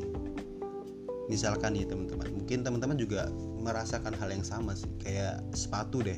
misalkan 1.26 1.74
ya 1.78 1.86
teman-teman 1.90 2.30
mungkin 2.34 2.62
teman-teman 2.62 2.98
juga 2.98 3.30
merasakan 3.62 4.14
hal 4.18 4.30
yang 4.30 4.46
sama 4.46 4.78
sih 4.78 4.90
kayak 5.02 5.42
sepatu 5.58 6.06
deh 6.06 6.18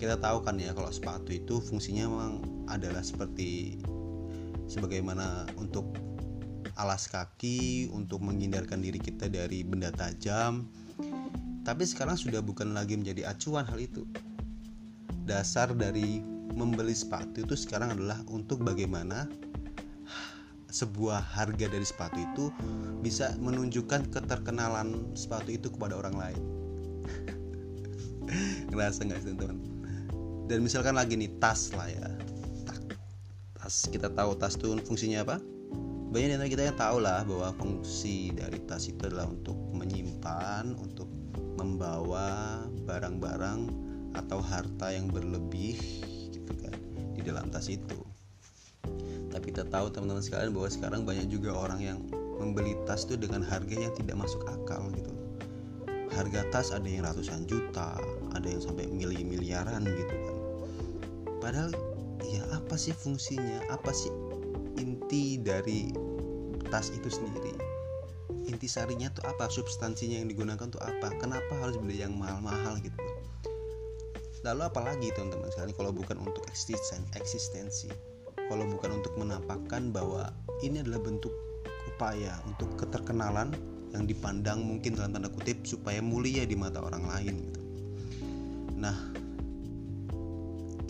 kita 0.00 0.16
tahu 0.16 0.40
kan 0.40 0.56
ya 0.56 0.72
kalau 0.72 0.88
sepatu 0.88 1.28
itu 1.36 1.60
fungsinya 1.60 2.08
memang 2.08 2.32
adalah 2.72 3.04
seperti 3.04 3.76
sebagaimana 4.64 5.44
untuk 5.60 5.92
alas 6.80 7.04
kaki 7.12 7.92
untuk 7.92 8.24
menghindarkan 8.24 8.80
diri 8.80 8.96
kita 8.96 9.28
dari 9.28 9.60
benda 9.60 9.92
tajam. 9.92 10.64
Tapi 11.60 11.84
sekarang 11.84 12.16
sudah 12.16 12.40
bukan 12.40 12.72
lagi 12.72 12.96
menjadi 12.96 13.28
acuan 13.28 13.68
hal 13.68 13.76
itu. 13.76 14.08
Dasar 15.28 15.68
dari 15.76 16.24
membeli 16.56 16.96
sepatu 16.96 17.44
itu 17.44 17.54
sekarang 17.54 17.92
adalah 17.92 18.24
untuk 18.32 18.64
bagaimana 18.64 19.28
sebuah 20.70 21.20
harga 21.20 21.66
dari 21.66 21.86
sepatu 21.86 22.18
itu 22.18 22.44
bisa 23.02 23.34
menunjukkan 23.38 24.10
keterkenalan 24.14 25.14
sepatu 25.18 25.50
itu 25.54 25.68
kepada 25.70 25.98
orang 25.98 26.14
lain. 26.16 26.42
Ngerasa 28.70 29.06
nggak 29.06 29.20
sih 29.22 29.34
teman? 29.34 29.58
Dan 30.46 30.66
misalkan 30.66 30.98
lagi 30.98 31.14
nih 31.14 31.30
tas 31.38 31.70
lah 31.74 31.86
ya, 31.86 32.10
tas 33.54 33.86
kita 33.86 34.10
tahu 34.10 34.34
tas 34.34 34.58
itu 34.58 34.74
fungsinya 34.82 35.22
apa? 35.22 35.38
banyak 36.10 36.42
dari 36.42 36.50
kita 36.50 36.66
yang 36.66 36.78
tahu 36.78 36.98
lah 36.98 37.22
bahwa 37.22 37.54
fungsi 37.54 38.34
dari 38.34 38.58
tas 38.66 38.90
itu 38.90 38.98
adalah 39.06 39.30
untuk 39.30 39.54
menyimpan, 39.70 40.74
untuk 40.74 41.06
membawa 41.54 42.66
barang-barang 42.82 43.70
atau 44.18 44.42
harta 44.42 44.90
yang 44.90 45.06
berlebih 45.06 45.78
gitu 46.34 46.50
kan 46.58 46.74
di 47.14 47.22
dalam 47.22 47.46
tas 47.54 47.70
itu. 47.70 48.09
Tapi 49.40 49.56
kita 49.56 49.64
tahu 49.72 49.88
teman-teman 49.88 50.20
sekalian 50.20 50.52
bahwa 50.52 50.68
sekarang 50.68 51.08
banyak 51.08 51.32
juga 51.32 51.56
orang 51.56 51.80
yang 51.80 51.98
membeli 52.36 52.76
tas 52.84 53.08
itu 53.08 53.16
dengan 53.16 53.40
harga 53.40 53.72
yang 53.72 53.88
tidak 53.96 54.20
masuk 54.20 54.44
akal 54.44 54.92
gitu. 54.92 55.08
Harga 56.12 56.44
tas 56.52 56.76
ada 56.76 56.84
yang 56.84 57.08
ratusan 57.08 57.48
juta, 57.48 57.96
ada 58.36 58.44
yang 58.44 58.60
sampai 58.60 58.84
miliaran 58.92 59.80
gitu 59.88 60.12
kan. 60.12 60.36
Padahal 61.40 61.72
ya 62.20 62.44
apa 62.52 62.76
sih 62.76 62.92
fungsinya? 62.92 63.64
Apa 63.72 63.96
sih 63.96 64.12
inti 64.76 65.40
dari 65.40 65.88
tas 66.68 66.92
itu 66.92 67.08
sendiri 67.08 67.56
inti 68.44 68.68
sarinya 68.68 69.08
tuh 69.08 69.24
apa 69.24 69.48
substansinya 69.48 70.20
yang 70.20 70.28
digunakan 70.28 70.68
tuh 70.68 70.80
apa 70.84 71.16
kenapa 71.16 71.56
harus 71.60 71.80
beli 71.80 72.02
yang 72.02 72.12
mahal-mahal 72.16 72.76
gitu 72.82 72.98
lalu 74.44 74.68
apalagi 74.68 75.08
teman-teman 75.16 75.48
sekalian 75.48 75.76
kalau 75.76 75.92
bukan 75.92 76.16
untuk 76.20 76.44
eksisten 76.48 77.04
eksistensi 77.16 77.88
kalau 78.50 78.66
bukan 78.66 78.98
untuk 78.98 79.14
menampakkan 79.14 79.94
bahwa 79.94 80.34
ini 80.66 80.82
adalah 80.82 80.98
bentuk 80.98 81.30
upaya 81.86 82.34
untuk 82.50 82.74
keterkenalan 82.74 83.54
yang 83.94 84.10
dipandang 84.10 84.66
mungkin 84.66 84.98
dalam 84.98 85.14
tanda 85.14 85.30
kutip 85.30 85.62
supaya 85.62 86.02
mulia 86.02 86.42
di 86.42 86.58
mata 86.58 86.82
orang 86.82 87.06
lain 87.06 87.34
gitu. 87.46 87.60
Nah, 88.74 88.98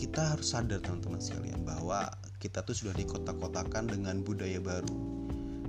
kita 0.01 0.33
harus 0.33 0.57
sadar 0.57 0.81
teman-teman 0.81 1.21
sekalian 1.21 1.61
bahwa 1.61 2.09
kita 2.41 2.65
tuh 2.65 2.73
sudah 2.73 2.97
dikotak-kotakan 2.97 3.93
dengan 3.93 4.25
budaya 4.25 4.57
baru. 4.57 4.97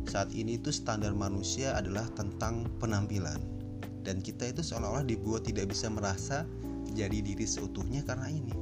Saat 0.08 0.32
ini 0.32 0.56
tuh 0.56 0.72
standar 0.72 1.12
manusia 1.12 1.76
adalah 1.76 2.08
tentang 2.16 2.64
penampilan 2.80 3.38
dan 4.00 4.24
kita 4.24 4.48
itu 4.48 4.64
seolah-olah 4.64 5.04
dibuat 5.04 5.44
tidak 5.44 5.68
bisa 5.70 5.92
merasa 5.92 6.48
jadi 6.96 7.20
diri 7.20 7.44
seutuhnya 7.44 8.00
karena 8.02 8.32
ini. 8.32 8.61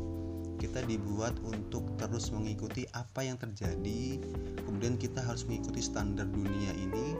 Kita 0.60 0.84
dibuat 0.84 1.40
untuk 1.40 1.96
terus 1.96 2.28
mengikuti 2.28 2.84
apa 2.92 3.24
yang 3.24 3.40
terjadi, 3.40 4.20
kemudian 4.60 5.00
kita 5.00 5.24
harus 5.24 5.48
mengikuti 5.48 5.80
standar 5.80 6.28
dunia 6.28 6.76
ini 6.76 7.16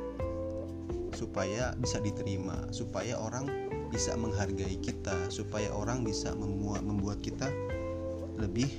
supaya 1.16 1.75
bisa 1.76 1.99
diterima 2.00 2.70
supaya 2.70 3.18
orang 3.18 3.49
bisa 3.90 4.14
menghargai 4.14 4.78
kita 4.78 5.28
supaya 5.28 5.68
orang 5.75 6.06
bisa 6.06 6.30
membuat 6.32 6.87
membuat 6.87 7.18
kita 7.20 7.50
lebih 8.38 8.70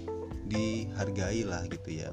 dihargai 0.48 1.46
lah 1.46 1.66
gitu 1.70 2.02
ya. 2.02 2.10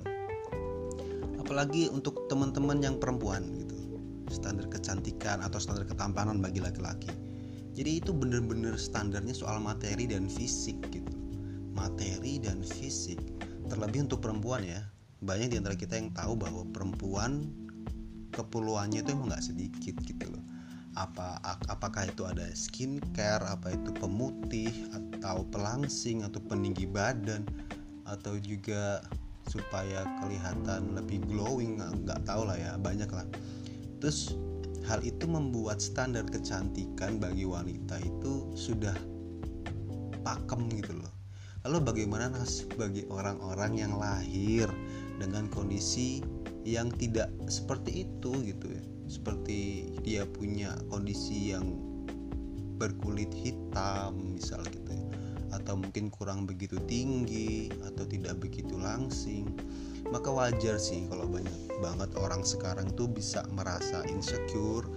Apalagi 1.41 1.89
untuk 1.89 2.29
teman-teman 2.29 2.81
yang 2.81 2.97
perempuan 3.01 3.45
gitu. 3.57 3.77
Standar 4.29 4.69
kecantikan 4.69 5.41
atau 5.41 5.57
standar 5.57 5.89
ketampanan 5.89 6.45
bagi 6.45 6.61
laki-laki. 6.61 7.09
Jadi 7.73 8.05
itu 8.05 8.13
bener-bener 8.13 8.77
standarnya 8.77 9.33
soal 9.33 9.63
materi 9.63 10.05
dan 10.05 10.29
fisik 10.29 10.77
gitu 10.93 11.18
materi 11.79 12.43
dan 12.43 12.59
fisik 12.67 13.23
terlebih 13.71 14.11
untuk 14.11 14.19
perempuan 14.19 14.67
ya. 14.67 14.83
Banyak 15.23 15.55
di 15.55 15.57
antara 15.63 15.79
kita 15.79 15.95
yang 15.95 16.11
tahu 16.11 16.35
bahwa 16.35 16.67
perempuan 16.75 17.47
keperluannya 18.35 19.07
itu 19.07 19.11
emang 19.15 19.31
nggak 19.31 19.47
sedikit 19.47 19.95
gitu 20.03 20.35
loh. 20.35 20.43
Apa 20.99 21.39
apakah 21.71 22.11
itu 22.11 22.27
ada 22.27 22.51
skincare 22.59 23.47
apa 23.47 23.71
itu 23.71 23.95
pemutih 23.95 24.91
atau 24.91 25.47
pelangsing 25.47 26.27
atau 26.27 26.43
peninggi 26.43 26.91
badan 26.91 27.47
atau 28.03 28.35
juga 28.41 29.05
supaya 29.47 30.05
kelihatan 30.21 30.99
lebih 30.99 31.23
glowing 31.31 31.79
nggak 31.79 32.21
tahu 32.27 32.47
lah 32.51 32.59
ya 32.59 32.75
banyak 32.79 33.11
lah. 33.11 33.27
Terus 34.03 34.35
hal 34.87 35.05
itu 35.05 35.29
membuat 35.29 35.83
standar 35.83 36.25
kecantikan 36.27 37.21
bagi 37.21 37.45
wanita 37.45 38.01
itu 38.03 38.49
sudah 38.57 38.95
pakem 40.25 40.69
gitu 40.73 40.97
loh 40.99 41.08
lalu 41.69 41.85
bagaimana 41.85 42.33
nasib 42.33 42.73
bagi 42.81 43.05
orang-orang 43.13 43.77
yang 43.77 43.93
lahir 44.01 44.73
dengan 45.21 45.53
kondisi 45.53 46.25
yang 46.65 46.89
tidak 46.97 47.29
seperti 47.45 48.09
itu 48.09 48.33
gitu 48.41 48.73
ya? 48.73 48.81
Seperti 49.05 49.93
dia 50.01 50.25
punya 50.25 50.73
kondisi 50.89 51.53
yang 51.53 51.77
berkulit 52.81 53.29
hitam 53.37 54.17
misal 54.33 54.65
gitu 54.73 54.97
ya. 54.97 55.05
Atau 55.61 55.77
mungkin 55.77 56.09
kurang 56.09 56.49
begitu 56.49 56.81
tinggi 56.89 57.69
atau 57.85 58.09
tidak 58.09 58.41
begitu 58.41 58.73
langsing. 58.81 59.53
Maka 60.09 60.33
wajar 60.33 60.81
sih 60.81 61.05
kalau 61.13 61.29
banyak 61.29 61.53
banget 61.85 62.09
orang 62.17 62.49
sekarang 62.49 62.89
tuh 62.97 63.13
bisa 63.13 63.45
merasa 63.53 64.09
insecure 64.09 64.89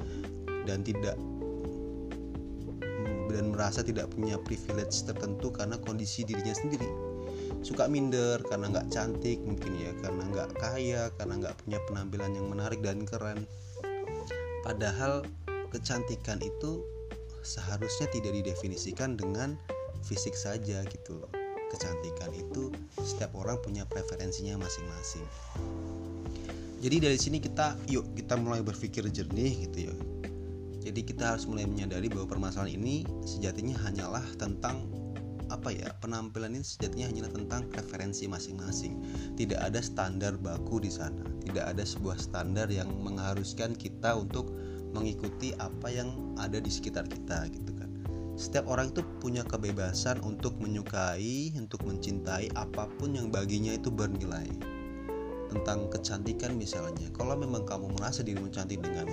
dan 0.63 0.88
tidak 0.88 1.20
dan 3.32 3.56
merasa 3.56 3.82
tidak 3.82 4.12
punya 4.12 4.36
privilege 4.40 5.04
tertentu 5.08 5.50
karena 5.50 5.80
kondisi 5.80 6.28
dirinya 6.28 6.54
sendiri. 6.54 6.88
Suka 7.62 7.86
minder 7.88 8.42
karena 8.46 8.70
nggak 8.72 8.90
cantik 8.92 9.40
mungkin 9.42 9.72
ya 9.80 9.92
karena 10.02 10.24
nggak 10.30 10.50
kaya 10.60 11.04
karena 11.16 11.34
nggak 11.42 11.56
punya 11.66 11.80
penampilan 11.90 12.32
yang 12.36 12.48
menarik 12.52 12.80
dan 12.84 13.04
keren. 13.08 13.46
Padahal 14.62 15.26
kecantikan 15.74 16.38
itu 16.44 16.84
seharusnya 17.42 18.12
tidak 18.14 18.38
didefinisikan 18.38 19.18
dengan 19.18 19.58
fisik 20.06 20.38
saja 20.38 20.86
gitu 20.90 21.18
loh. 21.22 21.32
Kecantikan 21.72 22.36
itu 22.36 22.70
setiap 23.00 23.32
orang 23.34 23.56
punya 23.64 23.88
preferensinya 23.88 24.60
masing-masing. 24.60 25.24
Jadi 26.82 26.98
dari 26.98 27.18
sini 27.18 27.38
kita 27.38 27.78
yuk 27.88 28.18
kita 28.18 28.36
mulai 28.36 28.66
berpikir 28.66 29.06
jernih 29.08 29.70
gitu 29.70 29.90
ya 29.90 29.96
jadi 30.82 31.02
kita 31.06 31.38
harus 31.38 31.46
mulai 31.46 31.70
menyadari 31.70 32.10
bahwa 32.10 32.26
permasalahan 32.26 32.74
ini 32.82 33.06
sejatinya 33.22 33.78
hanyalah 33.86 34.26
tentang 34.42 34.90
apa 35.52 35.70
ya 35.70 35.92
penampilan 36.00 36.56
ini 36.56 36.66
sejatinya 36.66 37.12
hanya 37.12 37.28
tentang 37.30 37.68
preferensi 37.70 38.26
masing-masing. 38.26 38.98
Tidak 39.36 39.60
ada 39.60 39.84
standar 39.84 40.40
baku 40.40 40.82
di 40.82 40.90
sana. 40.90 41.22
Tidak 41.44 41.62
ada 41.62 41.84
sebuah 41.84 42.18
standar 42.18 42.72
yang 42.72 42.90
mengharuskan 43.04 43.76
kita 43.76 44.16
untuk 44.16 44.50
mengikuti 44.96 45.52
apa 45.60 45.92
yang 45.92 46.16
ada 46.40 46.58
di 46.58 46.72
sekitar 46.72 47.05
kita 47.05 47.51
gitu 47.51 47.72
kan. 47.77 47.92
Setiap 48.40 48.66
orang 48.72 48.96
itu 48.96 49.03
punya 49.20 49.44
kebebasan 49.44 50.24
untuk 50.24 50.55
menyukai 50.58 51.53
untuk 51.60 51.84
mencintai 51.84 52.55
apa 52.55 52.88
pun 52.98 53.14
yang 53.14 53.27
baginya 53.29 53.75
itu 53.75 53.92
bernilai. 53.92 54.48
Tentang 55.51 55.92
kecantikan 55.92 56.55
misalnya. 56.55 57.12
Kalau 57.12 57.36
memang 57.36 57.68
kamu 57.68 57.92
merasa 58.00 58.24
dirimu 58.24 58.48
cantik 58.55 58.79
dengan 58.79 59.03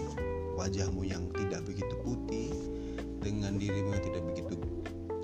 wajahmu 0.59 1.07
yang 1.07 1.31
tidak 1.39 1.63
begitu 1.63 1.95
putih 2.03 2.51
dengan 3.23 3.55
dirimu 3.55 3.95
yang 3.95 4.03
tidak 4.03 4.25
begitu 4.27 4.59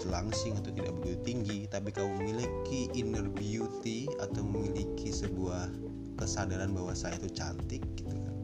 langsing 0.06 0.54
atau 0.60 0.70
tidak 0.70 0.92
begitu 1.00 1.18
tinggi 1.24 1.58
tapi 1.66 1.88
kamu 1.90 2.20
memiliki 2.20 2.92
inner 2.94 3.26
beauty 3.26 4.06
atau 4.20 4.44
memiliki 4.44 5.10
sebuah 5.10 5.72
kesadaran 6.20 6.70
bahwa 6.70 6.94
saya 6.94 7.18
itu 7.18 7.30
cantik 7.32 7.82
gitu 7.98 8.12
kan. 8.14 8.34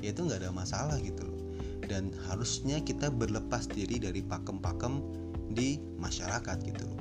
Ya 0.00 0.14
itu 0.14 0.24
nggak 0.24 0.46
ada 0.46 0.52
masalah 0.54 0.96
gitu 1.02 1.26
loh. 1.26 1.40
Dan 1.84 2.14
harusnya 2.30 2.78
kita 2.80 3.10
berlepas 3.10 3.66
diri 3.66 3.98
dari 3.98 4.22
pakem-pakem 4.22 5.02
di 5.50 5.82
masyarakat 5.98 6.56
gitu 6.62 6.84
loh. 6.86 7.00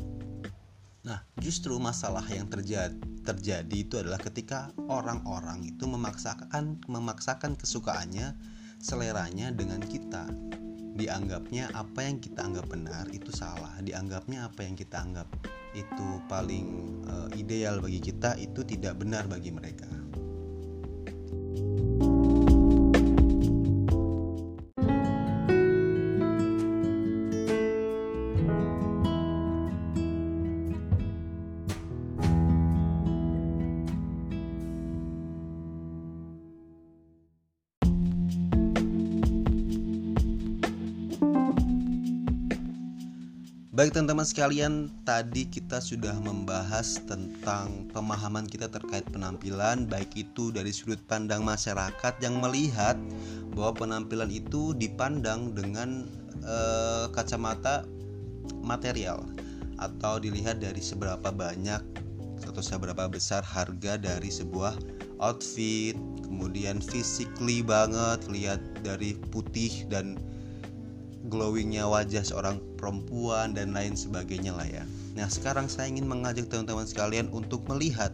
Nah 1.05 1.21
justru 1.39 1.77
masalah 1.77 2.25
yang 2.27 2.49
terjadi 2.49 2.97
terjadi 3.23 3.77
itu 3.77 4.01
adalah 4.01 4.17
ketika 4.17 4.73
orang-orang 4.89 5.61
itu 5.61 5.85
memaksakan 5.85 6.81
memaksakan 6.89 7.53
kesukaannya 7.55 8.33
seleranya 8.79 9.51
dengan 9.51 9.83
kita. 9.83 10.25
Dianggapnya 10.99 11.71
apa 11.75 12.03
yang 12.03 12.19
kita 12.19 12.43
anggap 12.43 12.67
benar 12.71 13.07
itu 13.11 13.31
salah. 13.31 13.75
Dianggapnya 13.79 14.47
apa 14.47 14.63
yang 14.63 14.75
kita 14.75 14.99
anggap 14.99 15.27
itu 15.77 16.07
paling 16.25 16.67
uh, 17.05 17.29
ideal 17.37 17.77
bagi 17.77 18.01
kita 18.01 18.35
itu 18.41 18.65
tidak 18.65 18.97
benar 18.97 19.29
bagi 19.29 19.53
mereka 19.53 19.98
Baik 43.89 44.05
teman-teman 44.05 44.29
sekalian, 44.29 44.73
tadi 45.01 45.49
kita 45.49 45.81
sudah 45.81 46.13
membahas 46.21 47.01
tentang 47.09 47.89
pemahaman 47.89 48.45
kita 48.45 48.69
terkait 48.69 49.01
penampilan 49.09 49.89
baik 49.89 50.13
itu 50.13 50.53
dari 50.53 50.69
sudut 50.69 51.01
pandang 51.09 51.41
masyarakat 51.41 52.13
yang 52.21 52.37
melihat 52.37 52.93
bahwa 53.57 53.73
penampilan 53.73 54.29
itu 54.29 54.77
dipandang 54.77 55.57
dengan 55.57 56.05
e, 56.37 56.57
kacamata 57.17 57.81
material 58.61 59.25
atau 59.81 60.21
dilihat 60.21 60.61
dari 60.61 60.85
seberapa 60.85 61.33
banyak 61.33 61.81
atau 62.45 62.61
seberapa 62.61 63.09
besar 63.09 63.41
harga 63.41 63.97
dari 63.97 64.29
sebuah 64.29 64.77
outfit, 65.17 65.97
kemudian 66.29 66.77
physically 66.77 67.65
banget 67.65 68.21
lihat 68.29 68.61
dari 68.85 69.17
putih 69.33 69.89
dan 69.89 70.13
glowingnya 71.29 71.85
wajah 71.85 72.25
seorang 72.25 72.59
perempuan 72.75 73.53
dan 73.53 73.71
lain 73.71 73.93
sebagainya 73.93 74.51
lah 74.57 74.67
ya. 74.67 74.83
Nah 75.15 75.29
sekarang 75.29 75.69
saya 75.69 75.87
ingin 75.93 76.09
mengajak 76.09 76.49
teman-teman 76.49 76.89
sekalian 76.89 77.29
untuk 77.29 77.63
melihat 77.69 78.11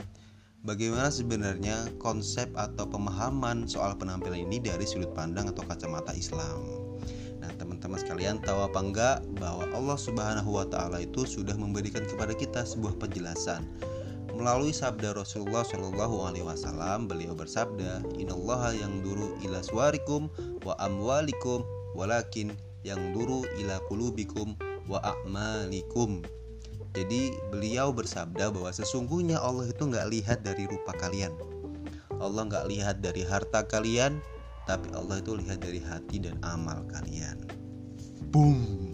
bagaimana 0.67 1.07
sebenarnya 1.07 1.89
konsep 1.97 2.51
atau 2.53 2.85
pemahaman 2.85 3.65
soal 3.65 3.95
penampilan 3.95 4.43
ini 4.45 4.59
dari 4.59 4.83
sudut 4.83 5.09
pandang 5.15 5.47
atau 5.47 5.63
kacamata 5.65 6.11
Islam. 6.11 6.61
Nah 7.39 7.49
teman-teman 7.55 7.97
sekalian 7.97 8.43
tahu 8.43 8.67
apa 8.67 8.79
enggak 8.83 9.17
bahwa 9.39 9.65
Allah 9.71 9.97
Subhanahu 9.97 10.61
Wa 10.61 10.65
Taala 10.67 11.01
itu 11.01 11.23
sudah 11.23 11.55
memberikan 11.55 12.03
kepada 12.03 12.35
kita 12.35 12.67
sebuah 12.67 12.99
penjelasan 12.99 13.63
melalui 14.35 14.75
sabda 14.75 15.15
Rasulullah 15.15 15.63
Shallallahu 15.63 16.27
Alaihi 16.27 16.43
Wasallam 16.43 17.07
beliau 17.07 17.31
bersabda 17.31 18.03
Innallaha 18.19 18.75
yang 18.75 18.99
duru 18.99 19.31
ila 19.47 19.63
suarikum 19.63 20.27
wa 20.67 20.75
amwalikum 20.83 21.63
walakin 21.95 22.51
yang 22.85 23.01
duru 23.17 23.41
ila 23.57 23.81
kulubikum 23.89 24.53
wa 24.85 25.01
a'malikum. 25.01 26.21
Jadi 26.93 27.33
beliau 27.49 27.89
bersabda 27.91 28.53
bahwa 28.53 28.69
sesungguhnya 28.71 29.41
Allah 29.41 29.67
itu 29.67 29.83
nggak 29.89 30.07
lihat 30.13 30.39
dari 30.45 30.69
rupa 30.69 30.93
kalian. 30.95 31.33
Allah 32.21 32.47
nggak 32.47 32.69
lihat 32.71 33.01
dari 33.01 33.25
harta 33.25 33.65
kalian 33.65 34.21
tapi 34.69 34.87
Allah 34.95 35.19
itu 35.19 35.35
lihat 35.35 35.59
dari 35.65 35.81
hati 35.81 36.21
dan 36.21 36.37
amal 36.45 36.85
kalian. 36.87 37.41
Boom! 38.29 38.93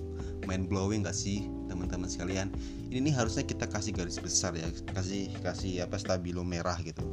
Mind 0.50 0.68
blowing 0.68 1.06
gak 1.06 1.14
sih 1.14 1.46
teman-teman 1.70 2.10
sekalian? 2.10 2.50
Ini 2.90 2.98
nih 2.98 3.14
harusnya 3.14 3.46
kita 3.46 3.70
kasih 3.70 3.94
garis 3.94 4.18
besar 4.18 4.58
ya 4.58 4.66
kasih 4.98 5.30
kasih 5.46 5.86
apa 5.86 6.02
stabilo 6.02 6.42
merah 6.42 6.76
gitu. 6.82 7.06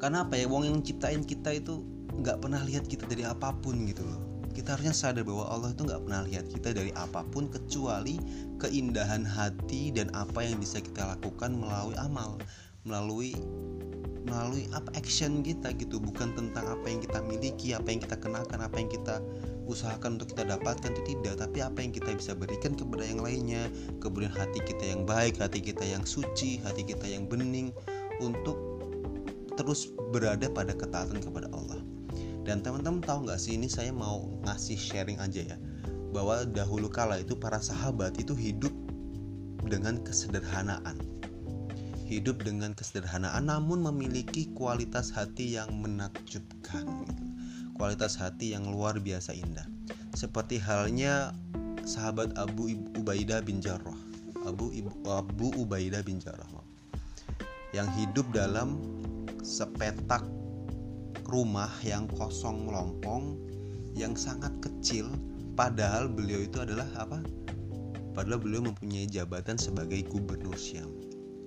Karena 0.00 0.24
apa 0.24 0.40
ya 0.40 0.48
wong 0.48 0.66
yang 0.66 0.80
ciptain 0.80 1.22
kita 1.22 1.52
itu 1.52 1.84
nggak 2.16 2.40
pernah 2.40 2.64
lihat 2.64 2.88
kita 2.88 3.04
dari 3.04 3.28
apa 3.28 3.52
pun 3.60 3.84
gitu 3.84 4.02
loh 4.02 4.25
kita 4.56 4.72
harusnya 4.72 4.96
sadar 4.96 5.28
bahwa 5.28 5.44
Allah 5.52 5.76
itu 5.76 5.84
nggak 5.84 6.00
pernah 6.08 6.24
lihat 6.24 6.48
kita 6.48 6.72
dari 6.72 6.88
apa 6.96 7.20
pun 7.28 7.44
kecuali 7.52 8.16
keindahan 8.56 9.20
hati 9.20 9.92
dan 9.92 10.08
apa 10.16 10.40
yang 10.40 10.56
bisa 10.56 10.80
kita 10.80 11.04
lakukan 11.12 11.52
melalui 11.52 11.92
amal 12.00 12.40
melalui 12.88 13.36
melalui 14.24 14.66
apa 14.74 14.90
action 14.98 15.44
kita 15.44 15.70
gitu. 15.76 16.00
Bukan 16.02 16.34
tentang 16.34 16.66
apa 16.66 16.86
yang 16.88 16.98
kita 17.04 17.20
miliki 17.22 17.76
apa 17.76 17.92
yang 17.92 18.00
kita 18.02 18.16
kenakan 18.18 18.58
apa 18.64 18.76
yang 18.80 18.90
kita 18.90 19.22
usahakan 19.68 20.18
untuk 20.18 20.34
kita 20.34 20.56
dapatkan 20.56 20.90
itu 20.98 21.14
tidak. 21.14 21.38
Tapi 21.38 21.58
apa 21.62 21.78
yang 21.78 21.92
kita 21.94 22.10
bisa 22.16 22.32
berikan 22.34 22.74
kepada 22.74 23.06
yang 23.06 23.22
lainnya. 23.22 23.70
Kemudian 24.02 24.34
hati 24.34 24.58
kita 24.66 24.82
yang 24.82 25.06
baik 25.06 25.38
hati 25.38 25.62
kita 25.62 25.86
yang 25.86 26.02
suci 26.02 26.58
hati 26.66 26.82
kita 26.82 27.06
yang 27.06 27.30
bening 27.30 27.70
untuk 28.18 28.58
terus 29.54 29.94
berada 30.10 30.50
pada 30.50 30.74
ketaatan 30.74 31.22
kepada 31.22 31.48
Allah 31.54 31.85
dan 32.46 32.62
teman-teman 32.62 33.02
tahu 33.02 33.26
nggak 33.26 33.42
sih 33.42 33.58
ini 33.58 33.66
saya 33.66 33.90
mau 33.90 34.30
ngasih 34.46 34.78
sharing 34.78 35.18
aja 35.18 35.42
ya. 35.42 35.58
Bahwa 36.14 36.46
dahulu 36.46 36.86
kala 36.86 37.18
itu 37.18 37.34
para 37.34 37.58
sahabat 37.58 38.14
itu 38.22 38.38
hidup 38.38 38.70
dengan 39.66 39.98
kesederhanaan. 40.06 41.02
Hidup 42.06 42.46
dengan 42.46 42.70
kesederhanaan 42.70 43.50
namun 43.50 43.82
memiliki 43.82 44.46
kualitas 44.54 45.10
hati 45.10 45.58
yang 45.58 45.74
menakjubkan. 45.74 46.86
Kualitas 47.74 48.14
hati 48.14 48.54
yang 48.54 48.70
luar 48.70 49.02
biasa 49.02 49.34
indah. 49.34 49.66
Seperti 50.14 50.62
halnya 50.62 51.34
sahabat 51.82 52.32
Abu 52.38 52.72
Ubaidah 52.94 53.42
bin 53.42 53.58
Jarrah, 53.58 53.98
Abu 54.46 54.70
Abu 55.04 55.50
Ubaidah 55.58 56.00
bin 56.06 56.22
Jarrah. 56.22 56.48
Yang 57.74 57.88
hidup 58.00 58.26
dalam 58.32 58.80
sepetak 59.42 60.24
rumah 61.28 61.70
yang 61.82 62.06
kosong 62.14 62.66
melompong 62.66 63.38
yang 63.96 64.14
sangat 64.14 64.52
kecil 64.62 65.08
padahal 65.58 66.06
beliau 66.06 66.44
itu 66.44 66.62
adalah 66.62 66.86
apa? 66.98 67.22
Padahal 68.16 68.40
beliau 68.40 68.64
mempunyai 68.64 69.04
jabatan 69.08 69.60
sebagai 69.60 70.00
gubernur 70.08 70.56
Syam. 70.56 70.88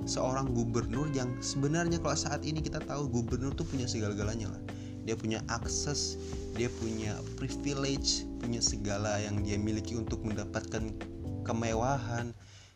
Seorang 0.05 0.53
gubernur 0.55 1.09
yang 1.11 1.33
sebenarnya 1.43 1.99
kalau 1.99 2.15
saat 2.15 2.45
ini 2.47 2.63
kita 2.63 2.79
tahu 2.85 3.09
gubernur 3.11 3.51
tuh 3.51 3.67
punya 3.67 3.89
segala-galanya 3.89 4.47
lah 4.53 4.61
dia 5.09 5.17
punya 5.17 5.41
akses 5.49 6.21
dia 6.53 6.69
punya 6.77 7.17
privilege 7.33 8.29
punya 8.37 8.61
segala 8.61 9.17
yang 9.17 9.41
dia 9.41 9.57
miliki 9.57 9.97
untuk 9.97 10.21
mendapatkan 10.21 10.93
kemewahan 11.41 12.29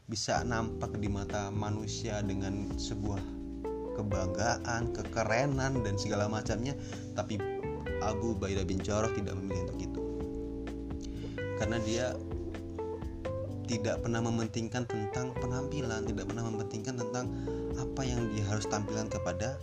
bisa 0.09 0.41
nampak 0.41 0.97
di 0.97 1.05
mata 1.13 1.53
manusia 1.53 2.25
dengan 2.25 2.73
sebuah 2.73 3.21
kebanggaan, 3.95 4.93
kekerenan 4.93 5.81
dan 5.81 5.95
segala 5.97 6.29
macamnya. 6.29 6.73
Tapi 7.13 7.37
Abu 8.03 8.35
Baidah 8.35 8.67
bin 8.67 8.83
Jarrah 8.83 9.11
tidak 9.15 9.37
memilih 9.39 9.69
untuk 9.69 9.79
itu. 9.79 10.01
Karena 11.57 11.77
dia 11.81 12.05
tidak 13.63 14.03
pernah 14.03 14.19
mementingkan 14.19 14.83
tentang 14.83 15.31
penampilan 15.39 16.03
tidak 16.03 16.27
pernah 16.27 16.45
mementingkan 16.51 16.99
tentang 16.99 17.31
apa 17.79 18.01
yang 18.03 18.27
dia 18.35 18.43
harus 18.51 18.67
tampilkan 18.67 19.07
kepada 19.07 19.57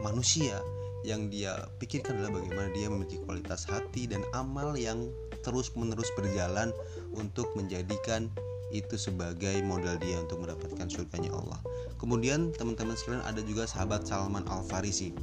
manusia. 0.00 0.58
Yang 1.06 1.22
dia 1.30 1.52
pikirkan 1.78 2.18
adalah 2.18 2.42
bagaimana 2.42 2.68
dia 2.74 2.90
memiliki 2.90 3.22
kualitas 3.22 3.70
hati 3.70 4.10
dan 4.10 4.26
amal 4.34 4.74
yang 4.74 5.06
terus-menerus 5.46 6.10
berjalan 6.18 6.74
untuk 7.14 7.54
menjadikan 7.54 8.26
itu 8.68 9.00
sebagai 9.00 9.56
modal 9.64 9.96
dia 9.96 10.20
untuk 10.20 10.44
mendapatkan 10.44 10.88
surganya 10.92 11.32
Allah. 11.32 11.60
Kemudian 11.96 12.52
teman-teman 12.52 12.94
sekalian 12.94 13.24
ada 13.24 13.40
juga 13.40 13.64
sahabat 13.64 14.04
Salman 14.04 14.44
Al 14.48 14.60
Farisi 14.64 15.16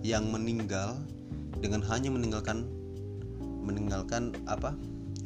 yang 0.00 0.30
meninggal 0.30 0.96
dengan 1.58 1.84
hanya 1.90 2.08
meninggalkan 2.08 2.64
meninggalkan 3.60 4.32
apa 4.48 4.72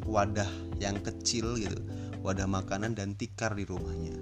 wadah 0.09 0.49
yang 0.83 0.99
kecil 1.05 1.55
gitu, 1.61 1.79
wadah 2.25 2.49
makanan 2.49 2.97
dan 2.97 3.15
tikar 3.15 3.55
di 3.55 3.69
rumahnya. 3.69 4.17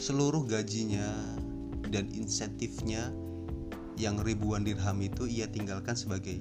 Seluruh 0.00 0.48
gajinya 0.48 1.36
dan 1.90 2.08
insentifnya 2.14 3.12
yang 4.00 4.16
ribuan 4.24 4.64
dirham 4.64 4.96
itu 5.04 5.28
ia 5.28 5.44
tinggalkan 5.44 5.92
sebagai 5.92 6.40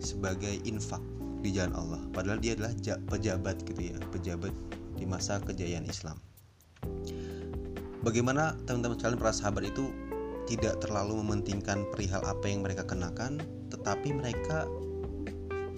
sebagai 0.00 0.56
infak 0.64 1.02
di 1.44 1.52
jalan 1.52 1.76
Allah 1.76 2.00
padahal 2.12 2.40
dia 2.40 2.56
adalah 2.56 2.72
pejabat 3.08 3.60
gitu 3.68 3.92
ya 3.92 3.96
pejabat 4.08 4.52
di 5.00 5.08
masa 5.08 5.40
kejayaan 5.40 5.88
Islam. 5.88 6.20
Bagaimana 8.04 8.56
teman-teman 8.68 9.00
sekalian 9.00 9.20
para 9.20 9.32
sahabat 9.32 9.72
itu 9.72 9.88
tidak 10.44 10.80
terlalu 10.84 11.20
mementingkan 11.20 11.88
perihal 11.92 12.20
apa 12.24 12.48
yang 12.48 12.60
mereka 12.60 12.84
kenakan 12.84 13.40
tetapi 13.72 14.12
mereka 14.12 14.68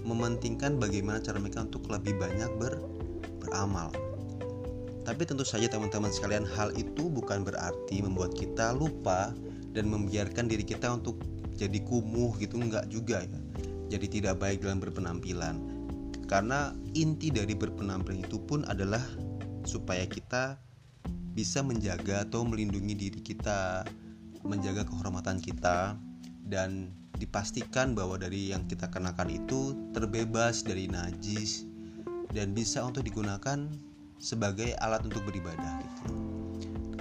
mementingkan 0.02 0.78
bagaimana 0.82 1.22
cara 1.22 1.38
mereka 1.38 1.62
untuk 1.62 1.86
lebih 1.86 2.18
banyak 2.18 2.50
ber, 2.58 2.82
beramal. 3.38 3.94
Tapi 5.02 5.22
tentu 5.26 5.42
saja 5.42 5.66
teman-teman 5.66 6.14
sekalian 6.14 6.46
hal 6.46 6.70
itu 6.78 7.10
bukan 7.10 7.42
berarti 7.42 8.02
membuat 8.02 8.38
kita 8.38 8.70
lupa 8.74 9.34
dan 9.74 9.90
membiarkan 9.90 10.46
diri 10.46 10.62
kita 10.62 10.94
untuk 10.94 11.18
jadi 11.58 11.78
kumuh 11.82 12.38
gitu 12.38 12.58
enggak 12.58 12.86
juga 12.86 13.22
ya. 13.26 13.40
Jadi 13.92 14.20
tidak 14.20 14.40
baik 14.40 14.62
dalam 14.62 14.78
berpenampilan 14.80 15.71
karena 16.26 16.74
inti 16.94 17.28
dari 17.30 17.52
berpenampilan 17.54 18.24
itu 18.24 18.38
pun 18.42 18.66
adalah 18.68 19.02
supaya 19.62 20.06
kita 20.06 20.58
bisa 21.32 21.64
menjaga 21.64 22.28
atau 22.28 22.44
melindungi 22.44 22.94
diri 22.94 23.20
kita 23.24 23.86
menjaga 24.44 24.84
kehormatan 24.84 25.38
kita 25.38 25.96
dan 26.50 26.90
dipastikan 27.16 27.94
bahwa 27.94 28.18
dari 28.18 28.50
yang 28.50 28.66
kita 28.66 28.90
kenakan 28.90 29.30
itu 29.30 29.78
terbebas 29.94 30.66
dari 30.66 30.90
najis 30.90 31.64
dan 32.34 32.50
bisa 32.50 32.82
untuk 32.82 33.06
digunakan 33.06 33.70
sebagai 34.18 34.74
alat 34.82 35.06
untuk 35.06 35.22
beribadah 35.30 35.78
gitu. 35.82 36.14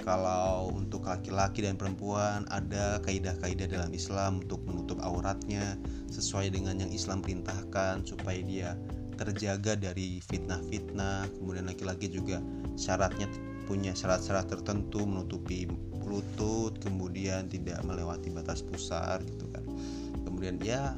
Kalau 0.02 0.74
untuk 0.74 1.06
laki-laki 1.06 1.62
dan 1.62 1.78
perempuan 1.78 2.42
ada 2.50 2.98
kaidah-kaidah 3.06 3.70
dalam 3.70 3.94
Islam 3.94 4.42
untuk 4.42 4.66
menutup 4.66 4.98
auratnya 4.98 5.78
sesuai 6.10 6.50
dengan 6.50 6.82
yang 6.82 6.90
Islam 6.90 7.22
perintahkan 7.22 8.02
supaya 8.02 8.42
dia 8.42 8.70
terjaga 9.16 9.76
dari 9.76 10.20
fitnah-fitnah 10.24 11.28
kemudian 11.38 11.68
laki-laki 11.68 12.08
juga 12.08 12.40
syaratnya 12.74 13.28
punya 13.64 13.94
syarat-syarat 13.94 14.50
tertentu 14.50 15.06
menutupi 15.06 15.70
lutut 16.02 16.76
kemudian 16.82 17.48
tidak 17.48 17.80
melewati 17.86 18.28
batas 18.28 18.60
pusar 18.60 19.22
gitu 19.24 19.48
kan. 19.48 19.64
Kemudian 20.26 20.58
ya 20.60 20.92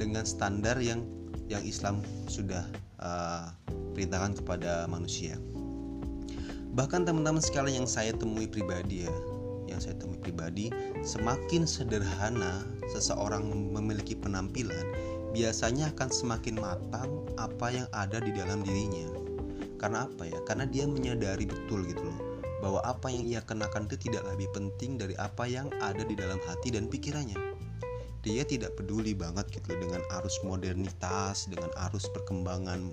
dengan 0.00 0.24
standar 0.24 0.80
yang 0.80 1.04
yang 1.46 1.62
Islam 1.62 2.00
sudah 2.26 2.64
uh, 2.98 3.52
perintahkan 3.92 4.40
kepada 4.40 4.88
manusia. 4.88 5.36
Bahkan 6.74 7.04
teman-teman 7.04 7.42
sekalian 7.42 7.84
yang 7.84 7.90
saya 7.90 8.14
temui 8.14 8.46
pribadi 8.46 9.04
ya 9.04 9.14
yang 9.70 9.78
saya 9.78 9.94
temui 10.02 10.18
pribadi 10.18 10.74
semakin 11.06 11.62
sederhana 11.62 12.66
seseorang 12.90 13.46
memiliki 13.70 14.18
penampilan 14.18 14.82
biasanya 15.30 15.90
akan 15.94 16.08
semakin 16.10 16.58
matang 16.58 17.10
apa 17.38 17.72
yang 17.72 17.86
ada 17.94 18.18
di 18.18 18.34
dalam 18.34 18.62
dirinya. 18.62 19.06
Karena 19.80 20.04
apa 20.04 20.28
ya? 20.28 20.38
Karena 20.44 20.68
dia 20.68 20.84
menyadari 20.84 21.48
betul 21.48 21.86
gitu 21.88 22.04
loh 22.04 22.20
bahwa 22.60 22.84
apa 22.84 23.08
yang 23.08 23.24
ia 23.24 23.40
kenakan 23.40 23.88
itu 23.88 24.12
tidak 24.12 24.28
lebih 24.28 24.52
penting 24.52 25.00
dari 25.00 25.16
apa 25.16 25.48
yang 25.48 25.72
ada 25.80 26.04
di 26.04 26.12
dalam 26.12 26.36
hati 26.44 26.76
dan 26.76 26.92
pikirannya. 26.92 27.38
Dia 28.20 28.44
tidak 28.44 28.76
peduli 28.76 29.16
banget 29.16 29.48
gitu 29.48 29.72
dengan 29.80 30.04
arus 30.20 30.36
modernitas 30.44 31.48
dengan 31.48 31.72
arus 31.88 32.04
perkembangan 32.12 32.92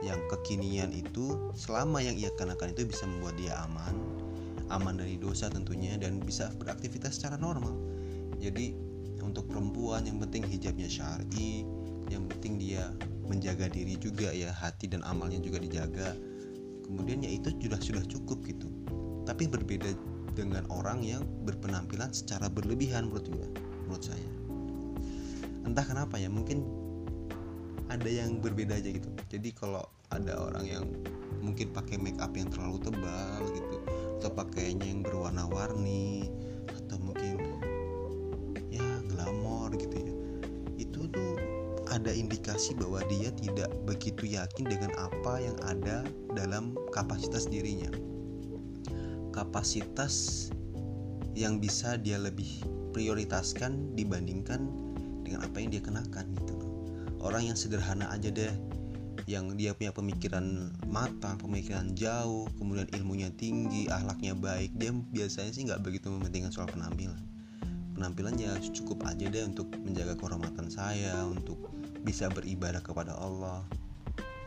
yang 0.00 0.16
kekinian 0.32 0.88
itu. 0.96 1.36
Selama 1.52 2.00
yang 2.00 2.16
ia 2.16 2.32
kenakan 2.40 2.72
itu 2.72 2.88
bisa 2.88 3.04
membuat 3.04 3.36
dia 3.36 3.60
aman 3.60 4.24
aman 4.72 4.96
dari 4.96 5.20
dosa 5.20 5.52
tentunya 5.52 5.98
dan 6.00 6.22
bisa 6.22 6.48
beraktivitas 6.56 7.20
secara 7.20 7.36
normal. 7.36 7.74
Jadi 8.40 8.72
untuk 9.24 9.48
perempuan 9.48 10.04
yang 10.04 10.20
penting 10.20 10.44
hijabnya 10.44 10.86
syari 10.86 11.64
yang 12.12 12.28
penting 12.28 12.60
dia 12.60 12.92
menjaga 13.24 13.72
diri 13.72 13.96
juga 13.96 14.28
ya 14.30 14.52
hati 14.52 14.92
dan 14.92 15.00
amalnya 15.08 15.40
juga 15.40 15.56
dijaga. 15.56 16.12
Kemudian 16.84 17.24
ya 17.24 17.32
itu 17.32 17.48
sudah 17.56 17.80
sudah 17.80 18.04
cukup 18.04 18.44
gitu. 18.44 18.68
Tapi 19.24 19.48
berbeda 19.48 19.96
dengan 20.36 20.68
orang 20.68 21.00
yang 21.00 21.24
berpenampilan 21.48 22.12
secara 22.12 22.52
berlebihan 22.52 23.08
menurut 23.08 23.26
gue 23.32 23.48
menurut 23.88 24.04
saya. 24.04 24.30
Entah 25.64 25.84
kenapa 25.84 26.20
ya 26.20 26.28
mungkin 26.28 26.60
ada 27.88 28.08
yang 28.08 28.44
berbeda 28.44 28.76
aja 28.76 28.92
gitu. 28.92 29.08
Jadi 29.32 29.56
kalau 29.56 29.80
ada 30.12 30.36
orang 30.36 30.64
yang 30.68 30.84
mungkin 31.40 31.72
pakai 31.72 31.96
make 31.96 32.20
up 32.20 32.32
yang 32.36 32.52
terlalu 32.52 32.80
tebal 32.84 33.40
gitu 33.52 33.76
atau 34.20 34.30
pakaiannya 34.32 34.88
yang 34.88 35.00
berwarna-warni 35.04 36.28
atau 36.72 36.96
mungkin 37.00 37.23
ada 41.94 42.10
indikasi 42.10 42.74
bahwa 42.74 42.98
dia 43.06 43.30
tidak 43.38 43.70
begitu 43.86 44.34
yakin 44.34 44.66
dengan 44.66 44.90
apa 44.98 45.38
yang 45.38 45.54
ada 45.62 46.02
dalam 46.34 46.74
kapasitas 46.90 47.46
dirinya 47.46 47.88
kapasitas 49.30 50.48
yang 51.38 51.62
bisa 51.62 51.94
dia 51.94 52.18
lebih 52.18 52.50
prioritaskan 52.90 53.94
dibandingkan 53.94 54.66
dengan 55.22 55.46
apa 55.46 55.56
yang 55.62 55.70
dia 55.70 55.82
kenakan 55.82 56.26
gitu 56.34 56.54
orang 57.22 57.48
yang 57.48 57.56
sederhana 57.56 58.10
aja 58.10 58.28
deh 58.28 58.52
yang 59.24 59.56
dia 59.56 59.72
punya 59.72 59.88
pemikiran 59.88 60.68
matang, 60.84 61.40
pemikiran 61.40 61.96
jauh, 61.96 62.44
kemudian 62.60 62.84
ilmunya 62.92 63.32
tinggi, 63.32 63.88
ahlaknya 63.88 64.36
baik, 64.36 64.76
dia 64.76 64.92
biasanya 64.92 65.48
sih 65.48 65.64
nggak 65.64 65.80
begitu 65.80 66.12
mementingkan 66.12 66.52
soal 66.52 66.68
penampilan. 66.68 67.16
penampilan 67.94 68.34
ya 68.36 68.52
cukup 68.74 69.06
aja 69.06 69.30
deh 69.30 69.46
untuk 69.46 69.70
menjaga 69.80 70.18
kehormatan 70.18 70.66
saya 70.66 71.24
untuk 71.24 71.73
bisa 72.04 72.28
beribadah 72.28 72.84
kepada 72.84 73.16
Allah. 73.16 73.64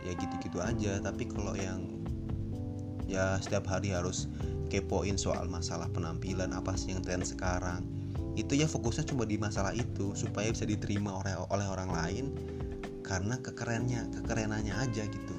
Ya 0.05 0.13
gitu-gitu 0.13 0.61
aja. 0.61 1.01
Tapi 1.01 1.25
kalau 1.27 1.57
yang 1.57 2.05
ya 3.09 3.41
setiap 3.41 3.65
hari 3.67 3.91
harus 3.91 4.29
kepoin 4.69 5.17
soal 5.17 5.49
masalah 5.49 5.89
penampilan 5.91 6.53
apa 6.53 6.77
sih 6.77 6.93
yang 6.93 7.01
tren 7.01 7.25
sekarang. 7.25 7.83
Itu 8.37 8.53
ya 8.53 8.69
fokusnya 8.69 9.09
cuma 9.09 9.25
di 9.25 9.41
masalah 9.41 9.73
itu 9.73 10.13
supaya 10.13 10.53
bisa 10.53 10.69
diterima 10.69 11.17
oleh 11.25 11.33
oleh 11.49 11.67
orang 11.67 11.89
lain 11.89 12.25
karena 13.01 13.41
kekerennya 13.41 14.05
kekerenannya 14.21 14.77
aja 14.77 15.03
gitu. 15.09 15.35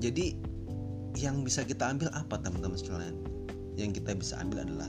Jadi 0.00 0.34
yang 1.20 1.44
bisa 1.44 1.62
kita 1.62 1.92
ambil 1.92 2.08
apa 2.16 2.40
teman-teman 2.40 2.80
sekalian? 2.80 3.20
Yang 3.76 4.00
kita 4.00 4.16
bisa 4.16 4.34
ambil 4.40 4.64
adalah 4.64 4.88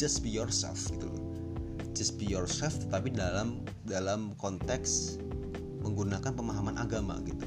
just 0.00 0.24
be 0.24 0.32
yourself 0.32 0.80
gitu 0.88 1.12
loh 1.12 1.27
just 1.98 2.14
be 2.14 2.30
yourself 2.30 2.78
tapi 2.94 3.10
dalam 3.10 3.58
dalam 3.82 4.30
konteks 4.38 5.18
menggunakan 5.82 6.30
pemahaman 6.30 6.78
agama 6.78 7.18
gitu. 7.26 7.42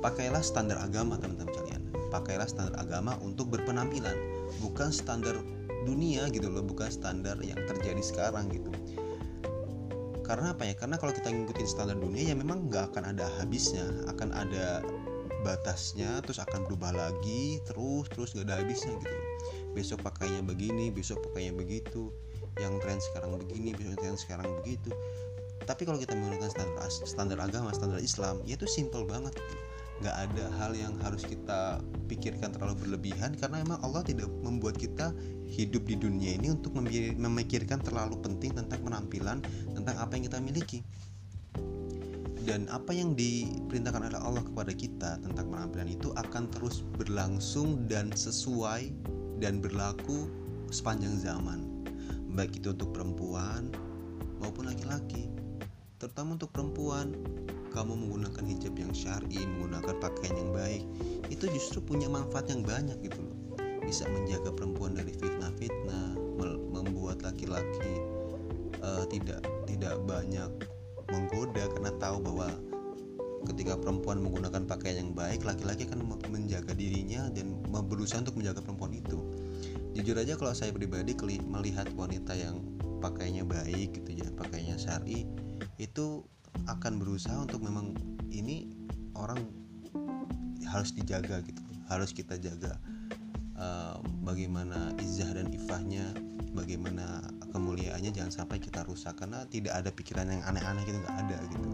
Pakailah 0.00 0.40
standar 0.40 0.80
agama 0.80 1.20
teman-teman 1.20 1.52
sekalian. 1.52 1.82
Pakailah 2.08 2.48
standar 2.48 2.80
agama 2.80 3.20
untuk 3.20 3.52
berpenampilan 3.52 4.16
bukan 4.64 4.88
standar 4.88 5.36
dunia 5.84 6.32
gitu 6.32 6.48
loh 6.48 6.64
bukan 6.64 6.88
standar 6.88 7.36
yang 7.44 7.60
terjadi 7.68 8.00
sekarang 8.00 8.48
gitu. 8.48 8.72
Karena 10.24 10.56
apa 10.56 10.64
ya? 10.64 10.72
Karena 10.72 10.96
kalau 10.96 11.12
kita 11.12 11.28
ngikutin 11.28 11.68
standar 11.68 12.00
dunia 12.00 12.32
ya 12.32 12.36
memang 12.38 12.72
nggak 12.72 12.96
akan 12.96 13.12
ada 13.12 13.28
habisnya 13.36 13.84
akan 14.08 14.32
ada 14.32 14.80
batasnya 15.44 16.22
terus 16.24 16.40
akan 16.40 16.64
berubah 16.64 16.94
lagi 16.94 17.60
terus 17.68 18.08
terus 18.08 18.32
nggak 18.32 18.48
ada 18.48 18.56
habisnya 18.64 18.96
gitu. 19.04 19.16
Besok 19.76 20.00
pakainya 20.00 20.40
begini 20.40 20.88
besok 20.88 21.20
pakainya 21.28 21.52
begitu 21.52 22.08
yang 22.60 22.76
tren 22.84 23.00
sekarang 23.00 23.40
begini 23.40 23.72
besok 23.72 23.96
tren 24.00 24.16
sekarang 24.18 24.48
begitu. 24.60 24.92
Tapi 25.62 25.86
kalau 25.86 25.98
kita 26.02 26.12
menggunakan 26.18 26.50
standar 26.50 26.90
standar 26.90 27.38
agama 27.38 27.70
standar 27.72 28.02
Islam 28.02 28.42
ya 28.44 28.58
itu 28.58 28.66
simple 28.68 29.06
banget. 29.06 29.32
Nggak 30.02 30.16
ada 30.18 30.44
hal 30.58 30.74
yang 30.74 30.98
harus 30.98 31.22
kita 31.22 31.78
pikirkan 32.10 32.50
terlalu 32.50 32.74
berlebihan 32.82 33.38
karena 33.38 33.62
memang 33.62 33.78
Allah 33.86 34.02
tidak 34.02 34.26
membuat 34.42 34.74
kita 34.74 35.14
hidup 35.46 35.86
di 35.86 35.94
dunia 35.94 36.34
ini 36.34 36.50
untuk 36.50 36.74
memikirkan 36.74 37.78
terlalu 37.78 38.18
penting 38.18 38.50
tentang 38.50 38.82
penampilan 38.82 39.38
tentang 39.72 39.94
apa 40.02 40.18
yang 40.18 40.24
kita 40.26 40.38
miliki. 40.42 40.82
Dan 42.42 42.66
apa 42.74 42.90
yang 42.90 43.14
diperintahkan 43.14 44.10
oleh 44.10 44.18
Allah 44.18 44.42
kepada 44.42 44.74
kita 44.74 45.22
tentang 45.22 45.46
penampilan 45.46 45.86
itu 45.86 46.10
akan 46.18 46.50
terus 46.50 46.82
berlangsung 46.98 47.86
dan 47.86 48.10
sesuai 48.10 48.90
dan 49.38 49.62
berlaku 49.62 50.26
sepanjang 50.74 51.14
zaman 51.22 51.71
baik 52.32 52.58
itu 52.58 52.72
untuk 52.72 52.96
perempuan 52.96 53.68
maupun 54.40 54.66
laki-laki 54.68 55.28
terutama 56.02 56.34
untuk 56.34 56.50
perempuan. 56.50 57.14
Kamu 57.72 57.96
menggunakan 57.96 58.44
hijab 58.52 58.76
yang 58.76 58.92
syar'i 58.92 59.48
menggunakan 59.48 59.96
pakaian 59.96 60.36
yang 60.36 60.52
baik 60.52 60.84
itu 61.32 61.48
justru 61.56 61.80
punya 61.80 62.04
manfaat 62.04 62.52
yang 62.52 62.60
banyak 62.60 63.00
gitu 63.00 63.24
loh. 63.24 63.56
Bisa 63.80 64.04
menjaga 64.12 64.52
perempuan 64.52 64.92
dari 64.92 65.08
fitnah-fitnah 65.16 66.12
membuat 66.68 67.24
laki-laki 67.24 68.04
uh, 68.84 69.08
tidak 69.08 69.40
tidak 69.64 69.96
banyak 70.04 70.52
menggoda 71.08 71.64
karena 71.72 71.96
tahu 71.96 72.20
bahwa 72.20 72.52
ketika 73.48 73.80
perempuan 73.80 74.20
menggunakan 74.20 74.68
pakaian 74.68 75.00
yang 75.08 75.12
baik 75.16 75.48
laki-laki 75.48 75.88
akan 75.88 76.04
menjaga 76.28 76.76
dirinya 76.76 77.32
dan 77.32 77.56
berusaha 77.88 78.20
untuk 78.20 78.36
menjaga 78.36 78.60
perempuan 78.60 78.92
itu 78.94 79.18
jujur 79.92 80.16
aja 80.16 80.34
kalau 80.40 80.56
saya 80.56 80.72
pribadi 80.72 81.12
melihat 81.44 81.88
wanita 81.92 82.32
yang 82.32 82.64
pakainya 83.04 83.44
baik 83.44 83.98
gitu 83.98 84.24
ya 84.24 84.28
pakainya 84.38 84.78
syari 84.80 85.28
itu 85.76 86.24
akan 86.68 87.02
berusaha 87.02 87.34
untuk 87.36 87.60
memang 87.64 87.96
ini 88.32 88.70
orang 89.18 89.42
harus 90.64 90.94
dijaga 90.96 91.44
gitu 91.44 91.60
harus 91.90 92.14
kita 92.16 92.40
jaga 92.40 92.78
uh, 93.58 94.00
bagaimana 94.24 94.96
izah 95.02 95.36
dan 95.36 95.52
ifahnya 95.52 96.14
bagaimana 96.56 97.20
kemuliaannya 97.52 98.12
jangan 98.12 98.32
sampai 98.32 98.60
kita 98.60 98.84
rusak 98.88 99.16
karena 99.20 99.44
tidak 99.52 99.76
ada 99.76 99.92
pikiran 99.92 100.28
yang 100.28 100.40
aneh-aneh 100.44 100.84
gitu 100.88 101.00
nggak 101.00 101.18
ada 101.28 101.38
gitu. 101.52 101.68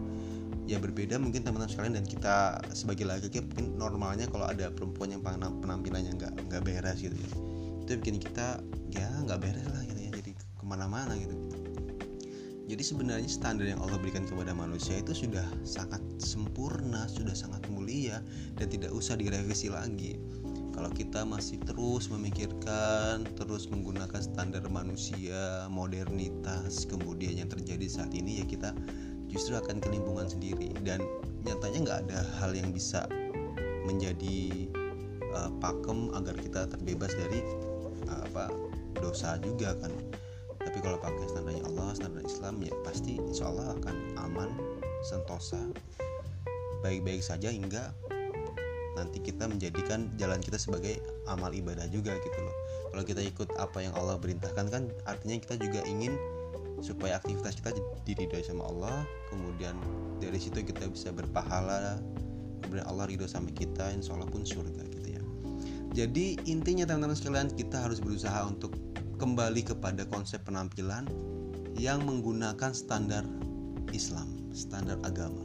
Ya 0.69 0.77
berbeda 0.77 1.17
mungkin 1.17 1.41
teman-teman 1.41 1.71
sekalian 1.71 1.95
dan 1.97 2.05
kita 2.05 2.61
sebagai 2.77 3.07
laki-laki 3.07 3.41
mungkin 3.41 3.65
normalnya 3.79 4.29
kalau 4.29 4.45
ada 4.45 4.69
perempuan 4.69 5.15
yang 5.15 5.23
penampilannya 5.25 6.13
nggak 6.13 6.33
nggak 6.45 6.61
beres 6.61 7.01
gitu 7.01 7.15
ya 7.15 7.58
itu 7.89 7.97
bikin 7.97 8.21
kita 8.21 8.61
ya 8.93 9.09
nggak 9.25 9.41
beres 9.41 9.65
lah 9.65 9.81
gitu 9.89 9.97
ya 9.97 10.11
jadi 10.13 10.31
ke 10.37 10.63
mana-mana 10.63 11.17
gitu 11.17 11.33
jadi 12.69 12.85
sebenarnya 12.85 13.25
standar 13.25 13.65
yang 13.65 13.81
Allah 13.81 13.97
berikan 13.97 14.29
kepada 14.29 14.53
manusia 14.53 15.01
itu 15.01 15.25
sudah 15.25 15.41
sangat 15.65 16.05
sempurna, 16.21 17.09
sudah 17.09 17.33
sangat 17.33 17.65
mulia 17.65 18.21
dan 18.61 18.69
tidak 18.69 18.93
usah 18.93 19.17
direvisi 19.17 19.73
lagi. 19.73 20.21
Kalau 20.77 20.93
kita 20.93 21.25
masih 21.25 21.57
terus 21.65 22.13
memikirkan, 22.13 23.25
terus 23.33 23.65
menggunakan 23.73 24.21
standar 24.21 24.61
manusia, 24.69 25.65
modernitas, 25.73 26.85
kemudian 26.85 27.41
yang 27.41 27.49
terjadi 27.49 27.89
saat 27.89 28.13
ini 28.13 28.37
ya 28.37 28.45
kita 28.45 28.77
justru 29.33 29.57
akan 29.57 29.81
kelimpungan 29.81 30.29
sendiri 30.29 30.69
dan 30.85 31.01
nyatanya 31.49 31.89
nggak 31.89 31.99
ada 32.05 32.21
hal 32.37 32.53
yang 32.53 32.69
bisa 32.69 33.09
menjadi 33.89 34.69
uh, 35.33 35.49
pakem 35.57 36.13
agar 36.13 36.37
kita 36.37 36.69
terbebas 36.69 37.17
dari 37.17 37.41
apa 38.25 38.49
dosa 38.99 39.37
juga 39.41 39.73
kan. 39.79 39.93
Tapi 40.59 40.77
kalau 40.83 40.99
pakai 40.99 41.25
standarnya 41.31 41.63
Allah 41.71 41.95
standar 41.95 42.23
Islam 42.25 42.59
ya 42.61 42.73
pasti 42.83 43.17
insya 43.17 43.47
Allah 43.49 43.73
akan 43.79 43.95
aman 44.27 44.49
sentosa. 45.07 45.59
Baik-baik 46.83 47.23
saja 47.23 47.51
hingga 47.51 47.91
nanti 48.99 49.23
kita 49.23 49.47
menjadikan 49.47 50.11
jalan 50.19 50.43
kita 50.43 50.59
sebagai 50.59 50.99
amal 51.31 51.55
ibadah 51.55 51.87
juga 51.87 52.15
gitu 52.19 52.39
loh. 52.43 52.55
Kalau 52.91 53.03
kita 53.07 53.21
ikut 53.23 53.49
apa 53.55 53.79
yang 53.79 53.93
Allah 53.95 54.19
perintahkan 54.19 54.65
kan 54.67 54.83
artinya 55.07 55.39
kita 55.39 55.55
juga 55.55 55.81
ingin 55.87 56.19
supaya 56.83 57.19
aktivitas 57.19 57.59
kita 57.59 57.75
diridhoi 58.03 58.43
sama 58.43 58.67
Allah. 58.67 59.07
Kemudian 59.31 59.75
dari 60.19 60.39
situ 60.39 60.59
kita 60.63 60.91
bisa 60.91 61.15
berpahala. 61.15 61.99
Kemudian 62.67 62.85
Allah 62.85 63.07
ridho 63.07 63.23
sama 63.25 63.49
kita 63.55 63.95
insya 63.95 64.13
Allah 64.19 64.27
pun 64.27 64.43
surga 64.43 64.83
gitu 64.91 64.98
jadi 65.93 66.37
intinya 66.45 66.85
teman-teman 66.85 67.17
sekalian 67.17 67.49
kita 67.53 67.81
harus 67.81 67.97
berusaha 67.97 68.45
untuk 68.45 68.77
kembali 69.17 69.65
kepada 69.65 70.05
konsep 70.07 70.39
penampilan 70.45 71.09
yang 71.75 72.03
menggunakan 72.05 72.71
standar 72.71 73.25
Islam, 73.91 74.29
standar 74.53 75.01
agama. 75.01 75.43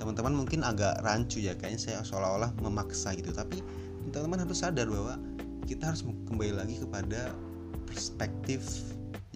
Teman-teman 0.00 0.32
mungkin 0.32 0.64
agak 0.64 1.04
rancu 1.04 1.44
ya, 1.44 1.52
kayaknya 1.52 1.80
saya 1.80 1.98
seolah-olah 2.06 2.56
memaksa 2.64 3.12
gitu, 3.12 3.34
tapi 3.34 3.60
teman-teman 4.08 4.48
harus 4.48 4.64
sadar 4.64 4.88
bahwa 4.88 5.20
kita 5.68 5.92
harus 5.92 6.06
kembali 6.24 6.56
lagi 6.56 6.80
kepada 6.80 7.36
perspektif 7.84 8.64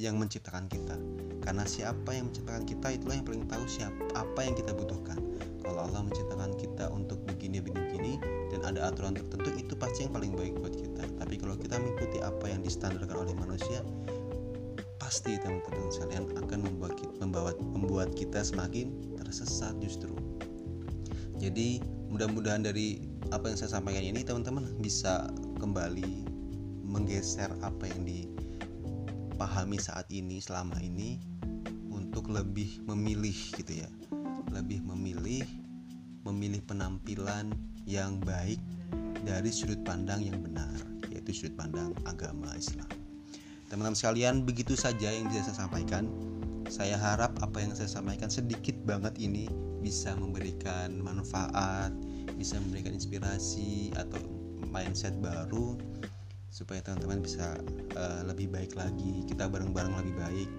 yang 0.01 0.17
menciptakan 0.17 0.71
kita. 0.71 0.97
Karena 1.45 1.69
siapa 1.69 2.17
yang 2.17 2.33
menciptakan 2.33 2.65
kita 2.65 2.89
itulah 2.97 3.15
yang 3.21 3.27
paling 3.29 3.45
tahu 3.45 3.65
siapa 3.69 4.01
apa 4.17 4.41
yang 4.47 4.57
kita 4.57 4.73
butuhkan. 4.73 5.21
Kalau 5.65 5.81
Allah 5.89 6.05
menciptakan 6.05 6.53
kita 6.61 6.93
untuk 6.93 7.25
begini 7.25 7.65
begini 7.65 8.21
dan 8.53 8.61
ada 8.69 8.93
aturan 8.93 9.17
tertentu 9.17 9.49
itu 9.57 9.73
pasti 9.73 10.05
yang 10.05 10.13
paling 10.13 10.37
baik 10.37 10.61
buat 10.61 10.77
kita. 10.77 11.09
Tapi 11.25 11.35
kalau 11.41 11.57
kita 11.57 11.81
mengikuti 11.81 12.21
apa 12.21 12.45
yang 12.53 12.61
distandarkan 12.61 13.17
oleh 13.17 13.35
manusia, 13.35 13.81
pasti 15.01 15.41
teman-teman 15.41 15.89
sekalian 15.89 16.25
akan 16.37 16.59
membuat 16.69 17.01
membawa, 17.17 17.51
membuat 17.61 18.13
kita 18.13 18.45
semakin 18.45 18.93
tersesat 19.17 19.73
justru. 19.81 20.13
Jadi 21.41 21.81
mudah-mudahan 22.13 22.63
dari 22.63 23.01
apa 23.33 23.49
yang 23.51 23.59
saya 23.59 23.81
sampaikan 23.81 24.05
ini 24.05 24.21
teman-teman 24.21 24.69
bisa 24.85 25.33
kembali 25.59 26.29
menggeser 26.85 27.51
apa 27.65 27.89
yang 27.89 28.05
dipahami 28.05 29.81
saat 29.81 30.07
ini 30.13 30.39
selama 30.39 30.77
ini 30.79 31.19
untuk 31.91 32.31
lebih 32.31 32.85
memilih 32.87 33.35
gitu 33.59 33.83
ya 33.83 33.89
lebih 34.55 34.81
memilih 34.87 35.43
memilih 36.25 36.63
penampilan 36.65 37.53
yang 37.85 38.17
baik 38.23 38.63
dari 39.27 39.51
sudut 39.53 39.83
pandang 39.83 40.25
yang 40.25 40.41
benar 40.41 40.79
yaitu 41.13 41.35
sudut 41.35 41.59
pandang 41.59 41.93
agama 42.07 42.55
Islam. 42.57 42.89
Teman-teman 43.69 43.99
sekalian 43.99 44.47
begitu 44.47 44.79
saja 44.79 45.11
yang 45.11 45.29
bisa 45.29 45.51
saya 45.51 45.67
sampaikan. 45.67 46.07
Saya 46.65 46.97
harap 46.97 47.37
apa 47.45 47.61
yang 47.61 47.77
saya 47.77 47.93
sampaikan 47.93 48.33
sedikit 48.33 48.73
banget 48.89 49.21
ini 49.21 49.53
bisa 49.85 50.17
memberikan 50.17 50.97
manfaat 50.97 51.93
bisa 52.41 52.57
memberikan 52.57 52.97
inspirasi 52.97 53.93
atau 53.93 54.17
mindset 54.73 55.13
baru 55.21 55.77
supaya 56.49 56.81
teman-teman 56.81 57.21
bisa 57.21 57.61
uh, 58.01 58.25
lebih 58.25 58.49
baik 58.49 58.73
lagi 58.73 59.29
kita 59.29 59.45
bareng-bareng 59.45 59.93
lebih 60.01 60.15
baik 60.17 60.51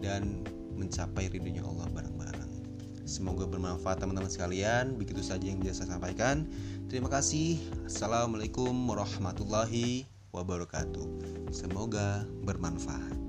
dan 0.00 0.40
mencapai 0.80 1.28
ridhonya 1.28 1.60
Allah 1.60 1.86
bareng-bareng 1.92 2.13
semoga 3.08 3.48
bermanfaat 3.48 4.04
teman-teman 4.04 4.28
sekalian. 4.28 4.98
Begitu 5.00 5.24
saja 5.24 5.44
yang 5.48 5.60
bisa 5.60 5.80
saya 5.84 5.96
sampaikan. 5.96 6.44
Terima 6.92 7.08
kasih. 7.08 7.56
Assalamualaikum 7.88 8.72
warahmatullahi 8.84 10.04
wabarakatuh. 10.34 11.06
Semoga 11.48 12.28
bermanfaat 12.44 13.23